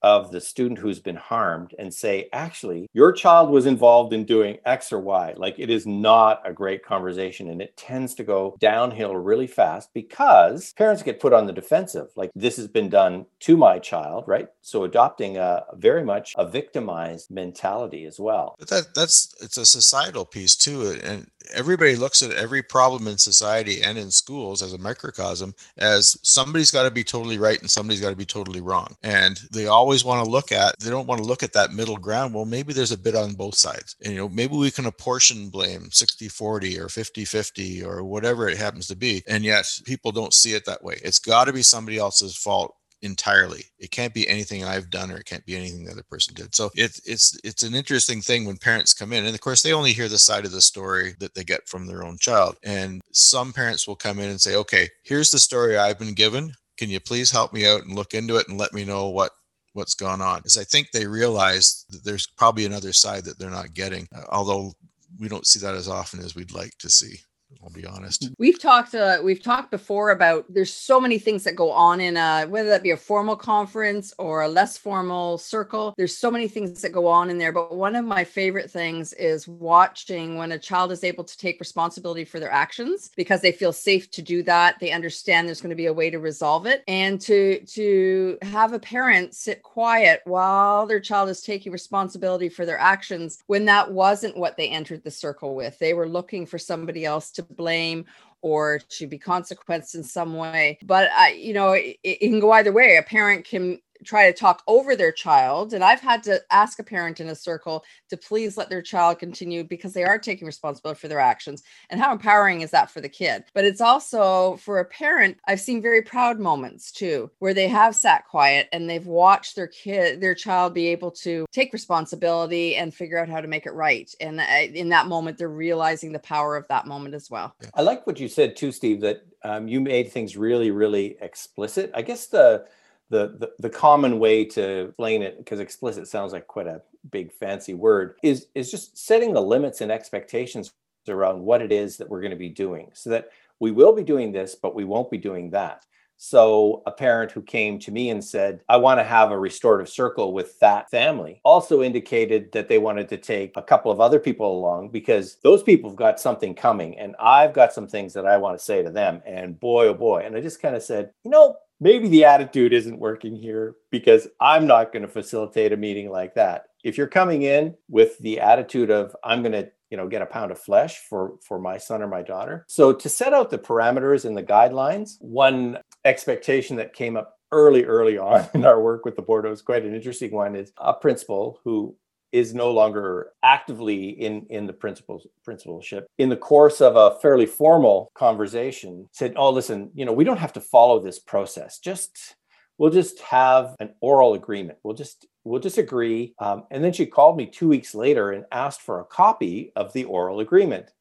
of 0.02 0.32
the 0.32 0.42
student 0.42 0.80
who's 0.80 1.00
been 1.00 1.16
harmed 1.16 1.74
and 1.78 1.94
say, 1.94 2.30
actually, 2.34 2.90
your 2.94 3.12
child 3.12 3.50
was 3.50 3.66
involved 3.66 4.14
in 4.14 4.26
doing 4.26 4.58
X 4.66 4.92
or 4.92 5.00
Y. 5.00 5.34
Like 5.38 5.56
it 5.58 5.70
is 5.70 5.86
not 5.86 6.42
a 6.46 6.54
great 6.54 6.84
conversation 6.84 7.50
and 7.50 7.62
it 7.62 7.76
tends 7.78 8.16
to 8.16 8.24
go 8.24 8.56
downhill 8.60 9.16
really 9.16 9.48
fast 9.48 9.94
because 9.94 10.74
parents 10.74 11.04
get 11.04 11.20
put 11.20 11.34
on 11.34 11.46
the 11.46 11.54
defensive. 11.54 12.10
Like 12.16 12.32
this 12.36 12.58
has 12.58 12.68
been 12.68 12.90
done 12.90 13.26
to 13.42 13.58
my 13.58 13.80
child, 13.80 14.26
right? 14.28 14.48
So 14.62 14.84
adopting 14.84 15.38
a 15.38 15.64
very 15.74 16.04
much 16.04 16.34
a 16.38 16.48
victimized 16.48 17.32
mentality 17.32 18.06
as 18.06 18.20
well. 18.20 18.56
But 18.60 18.70
that 18.70 18.94
that's 18.94 19.34
it's 19.42 19.58
a 19.58 19.66
societal 19.66 20.26
piece 20.26 20.56
too. 20.56 21.00
And 21.04 21.28
everybody 21.54 21.96
looks 21.96 22.22
at 22.22 22.32
every 22.32 22.62
problem 22.62 23.08
in 23.08 23.18
society 23.18 23.82
and 23.82 23.98
in 23.98 24.12
schools 24.12 24.62
as 24.62 24.74
a 24.74 24.78
microcosm 24.78 25.56
as 25.78 26.18
somebody's 26.22 26.72
got 26.72 26.84
to 26.84 26.92
be 26.92 27.04
totally 27.04 27.38
right 27.38 27.60
and 27.62 27.70
somebody's 27.70 28.02
got 28.02 28.10
to 28.10 28.16
be 28.16 28.26
totally 28.26 28.62
wrong. 28.62 28.96
And 29.04 29.38
they 29.52 29.68
always 29.88 30.04
want 30.04 30.22
to 30.22 30.30
look 30.30 30.52
at, 30.52 30.78
they 30.82 30.90
don't 30.90 31.08
want 31.08 31.22
to 31.22 31.28
look 31.28 31.44
at 31.44 31.54
that 31.54 31.72
middle 31.72 31.96
ground. 31.96 32.34
Well, 32.34 32.44
maybe 32.44 32.74
there's 32.74 32.92
a 32.92 32.98
bit 32.98 33.16
on 33.16 33.36
both 33.36 33.56
sides. 33.56 33.96
And, 34.04 34.12
you 34.12 34.20
know, 34.20 34.28
maybe 34.28 34.54
we 34.58 34.70
can 34.70 34.86
apportion 34.86 35.50
blame 35.50 35.90
60 35.92 36.28
40 36.28 36.78
or 36.78 36.90
50 36.90 37.24
50 37.24 37.84
or 37.86 38.04
whatever 38.04 38.50
it 38.50 38.58
happens 38.58 38.88
to 38.88 38.98
be. 38.98 39.24
And 39.30 39.46
yet 39.46 39.66
people 39.86 40.12
don't 40.12 40.34
see 40.34 40.54
it 40.54 40.66
that 40.66 40.84
way. 40.84 41.00
It's 41.06 41.20
got 41.20 41.46
to 41.46 41.54
be 41.54 41.62
somebody 41.62 41.98
else's 41.98 42.36
fault 42.36 42.76
entirely. 43.02 43.64
It 43.80 43.92
can't 43.92 44.14
be 44.14 44.28
anything 44.28 44.66
I've 44.66 44.90
done 44.90 45.10
or 45.10 45.20
it 45.20 45.26
can't 45.26 45.46
be 45.46 45.56
anything 45.56 45.86
the 45.86 45.94
other 45.94 46.04
person 46.04 46.34
did. 46.34 46.54
So 46.54 46.70
it, 46.76 47.00
it's 47.06 47.40
it's 47.46 47.64
an 47.64 47.74
interesting 47.74 48.20
thing 48.20 48.44
when 48.44 48.58
parents 48.58 48.94
come 48.94 49.14
in, 49.14 49.26
and 49.26 49.34
of 49.34 49.40
course 49.40 49.62
they 49.62 49.72
only 49.72 49.94
hear 49.94 50.10
the 50.10 50.18
side 50.18 50.44
of 50.44 50.52
the 50.52 50.62
story 50.62 51.16
that 51.20 51.34
they 51.34 51.46
get 51.46 51.70
from 51.70 51.86
their 51.86 52.04
own 52.04 52.18
child. 52.18 52.58
And 52.62 53.00
some 53.14 53.54
parents 53.54 53.88
will 53.88 53.96
come 53.96 54.20
in 54.20 54.30
and 54.30 54.42
say, 54.42 54.56
"Okay, 54.56 54.90
here's 55.04 55.32
the 55.32 55.40
story 55.40 55.78
I've 55.78 56.00
been 56.00 56.16
given. 56.16 56.56
Can 56.78 56.90
you 56.90 57.00
please 57.00 57.32
help 57.32 57.54
me 57.54 57.68
out 57.68 57.84
and 57.84 57.96
look 57.96 58.14
into 58.14 58.36
it 58.38 58.48
and 58.50 58.58
let 58.58 58.74
me 58.74 58.84
know 58.84 59.10
what 59.10 59.32
what's 59.78 59.94
gone 59.94 60.22
on?" 60.22 60.42
is 60.46 60.58
I 60.58 60.66
think 60.66 60.92
they 60.92 61.08
realize 61.08 61.86
that 61.90 62.04
there's 62.04 62.28
probably 62.28 62.66
another 62.66 62.94
side 62.94 63.24
that 63.26 63.40
they're 63.40 63.50
not 63.50 63.74
getting, 63.74 64.08
uh, 64.14 64.24
although 64.30 64.74
we 65.20 65.30
don't 65.30 65.48
see 65.48 65.60
that 65.60 65.76
as 65.76 65.88
often 65.88 66.20
as 66.20 66.36
we'd 66.36 66.52
like 66.52 66.78
to 66.80 66.90
see. 66.90 67.22
I'll 67.64 67.70
be 67.74 67.86
honest. 67.86 68.30
We've 68.38 68.60
talked 68.60 68.94
uh, 68.94 69.20
we've 69.24 69.42
talked 69.42 69.72
before 69.72 70.12
about 70.12 70.46
there's 70.50 70.74
so 70.74 71.00
many 71.00 71.18
things 71.18 71.44
that 71.46 71.56
go 71.56 71.72
on 71.72 72.00
in 72.02 72.18
a 72.18 72.46
whether 72.46 72.70
that 72.70 72.84
be 72.84 72.92
a 72.92 72.98
formal 72.98 73.36
conference 73.36 74.14
or 74.18 74.42
a 74.42 74.48
less 74.48 74.78
formal 74.78 75.38
circle. 75.38 75.94
There's 75.98 76.18
so 76.18 76.30
many 76.30 76.48
things 76.48 76.82
that 76.82 76.92
go 76.92 77.08
on 77.08 77.30
in 77.30 77.38
there, 77.38 77.52
but 77.52 77.76
one 77.76 77.96
of 77.96 78.06
my 78.06 78.24
favorite 78.24 78.70
things 78.70 79.14
is 79.14 79.48
watching 79.48 80.38
when 80.38 80.52
a 80.52 80.60
child 80.60 80.92
is 80.92 81.04
able 81.04 81.24
to 81.24 81.38
take 81.38 81.60
responsibility 81.60 82.26
for 82.26 82.40
their 82.40 82.52
actions 82.52 83.12
because 83.16 83.42
they 83.42 83.52
feel 83.52 83.74
safe 83.74 84.12
to 84.12 84.22
do 84.22 84.44
that. 84.44 84.80
They 84.80 84.92
understand 84.92 85.48
there's 85.48 85.62
going 85.62 85.70
to 85.70 85.76
be 85.76 85.86
a 85.88 85.94
way 85.94 86.10
to 86.10 86.20
resolve 86.20 86.66
it 86.66 86.84
and 86.88 87.20
to 87.22 87.60
to 87.66 88.38
have 88.42 88.74
a 88.74 88.80
parent 88.80 89.34
sit 89.36 89.64
quiet 89.64 90.22
while 90.26 90.86
their 90.86 91.00
child 91.00 91.30
is 91.30 91.42
taking 91.42 91.72
responsibility 91.72 92.50
for 92.50 92.66
their 92.66 92.80
actions 92.80 93.42
when 93.48 93.66
that 93.66 93.92
wasn't 93.92 94.38
what 94.38 94.58
they 94.58 94.70
entered 94.70 95.04
the 95.04 95.12
circle 95.12 95.56
with. 95.56 95.80
They 95.80 95.94
were 95.94 96.10
looking 96.10 96.46
for 96.46 96.58
somebody 96.58 97.06
else 97.06 97.32
to 97.38 97.44
blame 97.44 98.06
or 98.42 98.80
to 98.90 99.08
be 99.08 99.18
consequenced 99.18 99.96
in 99.96 100.04
some 100.04 100.36
way. 100.36 100.78
But 100.84 101.10
I, 101.12 101.32
you 101.32 101.54
know, 101.54 101.72
it, 101.72 101.98
it, 102.04 102.20
can 102.20 102.40
go 102.40 102.52
either 102.52 102.72
way. 102.72 102.98
A 102.98 103.04
parent 103.04 103.46
can 103.46 103.80
try 104.04 104.32
to 104.32 104.38
talk 104.38 104.64
over 104.68 104.96
their 104.96 105.12
child. 105.12 105.74
And 105.74 105.84
I've 105.84 106.00
had 106.00 106.24
to 106.24 106.42
ask 106.52 106.80
a 106.80 106.84
parent 106.84 107.20
in 107.20 107.28
a 107.28 107.36
circle 107.36 107.84
to 108.10 108.18
please 108.18 108.58
let 108.58 108.70
their 108.70 108.82
child 108.82 109.20
continue 109.20 109.64
because 109.64 109.94
they 109.94 110.04
are 110.04 110.18
taking 110.18 110.46
responsibility 110.46 111.00
for 111.00 111.08
their 111.08 111.20
actions. 111.20 111.64
And 111.90 112.00
how 112.00 112.12
empowering 112.12 112.62
is 112.62 112.72
that 112.72 112.92
for 112.92 113.02
the 113.02 113.10
kid? 113.10 113.44
But 113.54 113.66
it's 113.66 113.82
also 113.82 114.58
for 114.58 114.80
a 114.80 114.86
parent, 114.86 115.38
I've 115.48 115.62
seen 115.62 115.82
very 115.82 116.02
proud 116.02 116.40
moments 116.40 116.92
too, 116.92 117.32
where 117.40 117.54
they 117.54 117.68
have 117.68 117.96
sat 117.96 118.26
quiet 118.28 118.68
and 118.72 118.90
they've 118.90 119.06
watched 119.06 119.56
their 119.56 119.68
kid, 119.68 120.22
their 120.22 120.36
child 120.36 120.74
be 120.74 120.88
able 120.88 121.12
to 121.12 121.46
take 121.52 121.74
responsibility 121.74 122.76
and 122.76 122.94
figure 122.94 123.18
out 123.18 123.30
how 123.30 123.42
to 123.42 123.48
make 123.48 123.66
it 123.66 123.74
right. 123.74 124.14
And 124.20 124.40
in 124.76 124.90
that 124.90 125.08
moment, 125.08 125.38
they're 125.38 125.50
realizing 125.50 126.12
the 126.12 126.20
power 126.20 126.56
of 126.56 126.68
that 126.70 126.88
moment 126.88 127.16
as 127.16 127.30
well. 127.30 127.56
I 127.74 127.82
like 127.82 128.06
what 128.06 128.20
you 128.20 128.28
said 128.28 128.56
too, 128.56 128.72
Steve, 128.72 129.02
that 129.02 129.26
um, 129.44 129.68
you 129.68 129.80
made 129.80 130.12
things 130.12 130.36
really, 130.36 130.72
really 130.72 131.18
explicit. 131.22 131.92
I 131.94 132.02
guess 132.02 132.28
the 132.28 132.66
the, 133.10 133.52
the, 133.60 133.70
common 133.70 134.20
way 134.20 134.44
to 134.44 134.88
explain 134.88 135.22
it 135.22 135.38
because 135.38 135.60
explicit 135.60 136.08
sounds 136.08 136.34
like 136.34 136.48
quite 136.48 136.68
a 136.68 136.82
big 137.12 137.32
fancy 137.32 137.74
word 137.74 138.16
is 138.22 138.48
is 138.54 138.70
just 138.70 138.98
setting 138.98 139.34
the 139.34 139.42
limits 139.42 139.82
and 139.82 139.92
expectations 139.92 140.74
around 141.08 141.42
what 141.42 141.62
it 141.62 141.72
is 141.72 141.98
that 141.98 142.10
we're 142.10 142.20
going 142.20 142.32
to 142.32 142.38
be 142.38 142.50
doing 142.50 142.90
so 142.94 143.10
that 143.10 143.30
we 143.60 143.72
will 143.72 143.94
be 143.94 144.04
doing 144.04 144.32
this 144.32 144.56
but 144.56 144.76
we 144.76 144.84
won't 144.84 145.10
be 145.10 145.18
doing 145.18 145.50
that 145.50 145.86
so 146.18 146.82
a 146.86 146.92
parent 146.92 147.32
who 147.32 147.42
came 147.42 147.80
to 147.80 147.92
me 147.92 148.10
and 148.10 148.24
said 148.24 148.62
i 148.70 148.76
want 148.76 149.00
to 149.00 149.04
have 149.04 149.32
a 149.32 149.40
restorative 149.40 149.90
circle 149.90 150.34
with 150.34 150.58
that 150.60 150.90
family 150.90 151.40
also 151.44 151.82
indicated 151.82 152.52
that 152.52 152.68
they 152.68 152.78
wanted 152.78 153.08
to 153.08 153.18
take 153.18 153.52
a 153.56 153.62
couple 153.62 153.92
of 153.92 154.02
other 154.02 154.20
people 154.20 154.58
along 154.58 154.90
because 154.90 155.38
those 155.44 155.64
people 155.64 155.90
have 155.90 155.98
got 155.98 156.20
something 156.20 156.54
coming 156.54 156.98
and 156.98 157.16
i've 157.20 157.54
got 157.54 157.74
some 157.74 157.88
things 157.88 158.14
that 158.14 158.26
i 158.26 158.36
want 158.38 158.58
to 158.58 158.64
say 158.64 158.82
to 158.84 158.90
them 158.90 159.22
and 159.26 159.60
boy 159.60 159.88
oh 159.88 159.94
boy 159.94 160.22
and 160.26 160.36
i 160.36 160.42
just 160.42 160.62
kind 160.62 160.76
of 160.76 160.84
said 160.84 161.12
you 161.24 161.32
know 161.32 161.56
maybe 161.80 162.08
the 162.08 162.26
attitude 162.26 162.74
isn't 162.74 163.00
working 163.00 163.36
here 163.36 163.76
because 163.92 164.28
I'm 164.40 164.68
not 164.68 164.92
going 164.92 165.04
to 165.04 165.08
facilitate 165.08 165.74
a 165.74 165.78
meeting 165.78 166.10
like 166.10 166.34
that. 166.36 166.66
If 166.84 166.98
you're 166.98 167.08
coming 167.08 167.44
in 167.44 167.76
with 167.90 168.18
the 168.20 168.40
attitude 168.40 168.90
of 168.90 169.16
I'm 169.24 169.42
going 169.42 169.52
to, 169.52 169.70
you 169.90 169.98
know, 169.98 170.08
get 170.08 170.22
a 170.22 170.26
pound 170.26 170.52
of 170.52 170.60
flesh 170.60 171.00
for 171.10 171.36
for 171.42 171.60
my 171.60 171.78
son 171.78 172.02
or 172.02 172.08
my 172.08 172.22
daughter. 172.22 172.66
So 172.68 172.94
to 172.94 173.10
set 173.10 173.34
out 173.34 173.50
the 173.50 173.58
parameters 173.58 174.26
and 174.26 174.36
the 174.36 174.44
guidelines, 174.44 175.16
one 175.20 175.78
expectation 176.08 176.78
that 176.78 176.94
came 176.94 177.18
up 177.18 177.38
early 177.52 177.84
early 177.86 178.18
on 178.18 178.48
in 178.54 178.66
our 178.66 178.82
work 178.82 179.06
with 179.06 179.16
the 179.16 179.22
board 179.22 179.46
was 179.46 179.62
quite 179.62 179.86
an 179.86 179.96
interesting 179.96 180.32
one 180.32 180.56
is 180.56 180.72
a 180.78 180.94
principal 180.94 181.60
who 181.64 181.96
is 182.34 182.54
no 182.54 182.72
longer 182.72 183.32
actively 183.44 184.10
in 184.10 184.46
in 184.50 184.68
the 184.68 184.74
principal 184.74 185.22
principalship. 185.44 186.08
In 186.18 186.30
the 186.30 186.36
course 186.36 186.82
of 186.82 186.96
a 186.96 187.20
fairly 187.20 187.46
formal 187.46 188.12
conversation 188.16 189.08
said 189.12 189.34
oh 189.36 189.52
listen 189.52 189.92
you 189.94 190.06
know 190.06 190.14
we 190.14 190.24
don't 190.24 190.40
have 190.40 190.54
to 190.54 190.62
follow 190.62 191.00
this 191.00 191.20
process. 191.20 191.80
Just 191.80 192.36
we'll 192.78 192.92
just 192.92 193.20
have 193.22 193.76
an 193.80 193.94
oral 194.02 194.34
agreement. 194.34 194.78
We'll 194.84 194.94
just 194.94 195.26
we'll 195.46 195.62
just 195.62 195.78
agree 195.78 196.34
um, 196.40 196.66
and 196.70 196.84
then 196.84 196.92
she 196.92 197.06
called 197.06 197.38
me 197.38 197.46
two 197.46 197.70
weeks 197.70 197.96
later 197.96 198.32
and 198.32 198.46
asked 198.52 198.82
for 198.82 199.00
a 199.00 199.06
copy 199.06 199.72
of 199.76 199.94
the 199.94 200.04
oral 200.04 200.42
agreement 200.42 200.92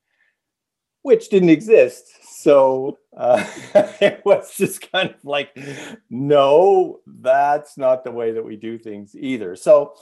which 1.07 1.29
didn't 1.29 1.51
exist. 1.51 2.11
So 2.43 2.99
uh, 3.17 3.45
it 4.01 4.23
was 4.25 4.57
just 4.57 4.91
kind 4.91 5.11
of 5.11 5.25
like 5.25 5.57
no 6.11 6.99
that's 7.07 7.79
not 7.79 8.03
the 8.03 8.11
way 8.11 8.33
that 8.33 8.45
we 8.45 8.57
do 8.57 8.77
things 8.77 9.15
either. 9.15 9.55
So 9.55 9.95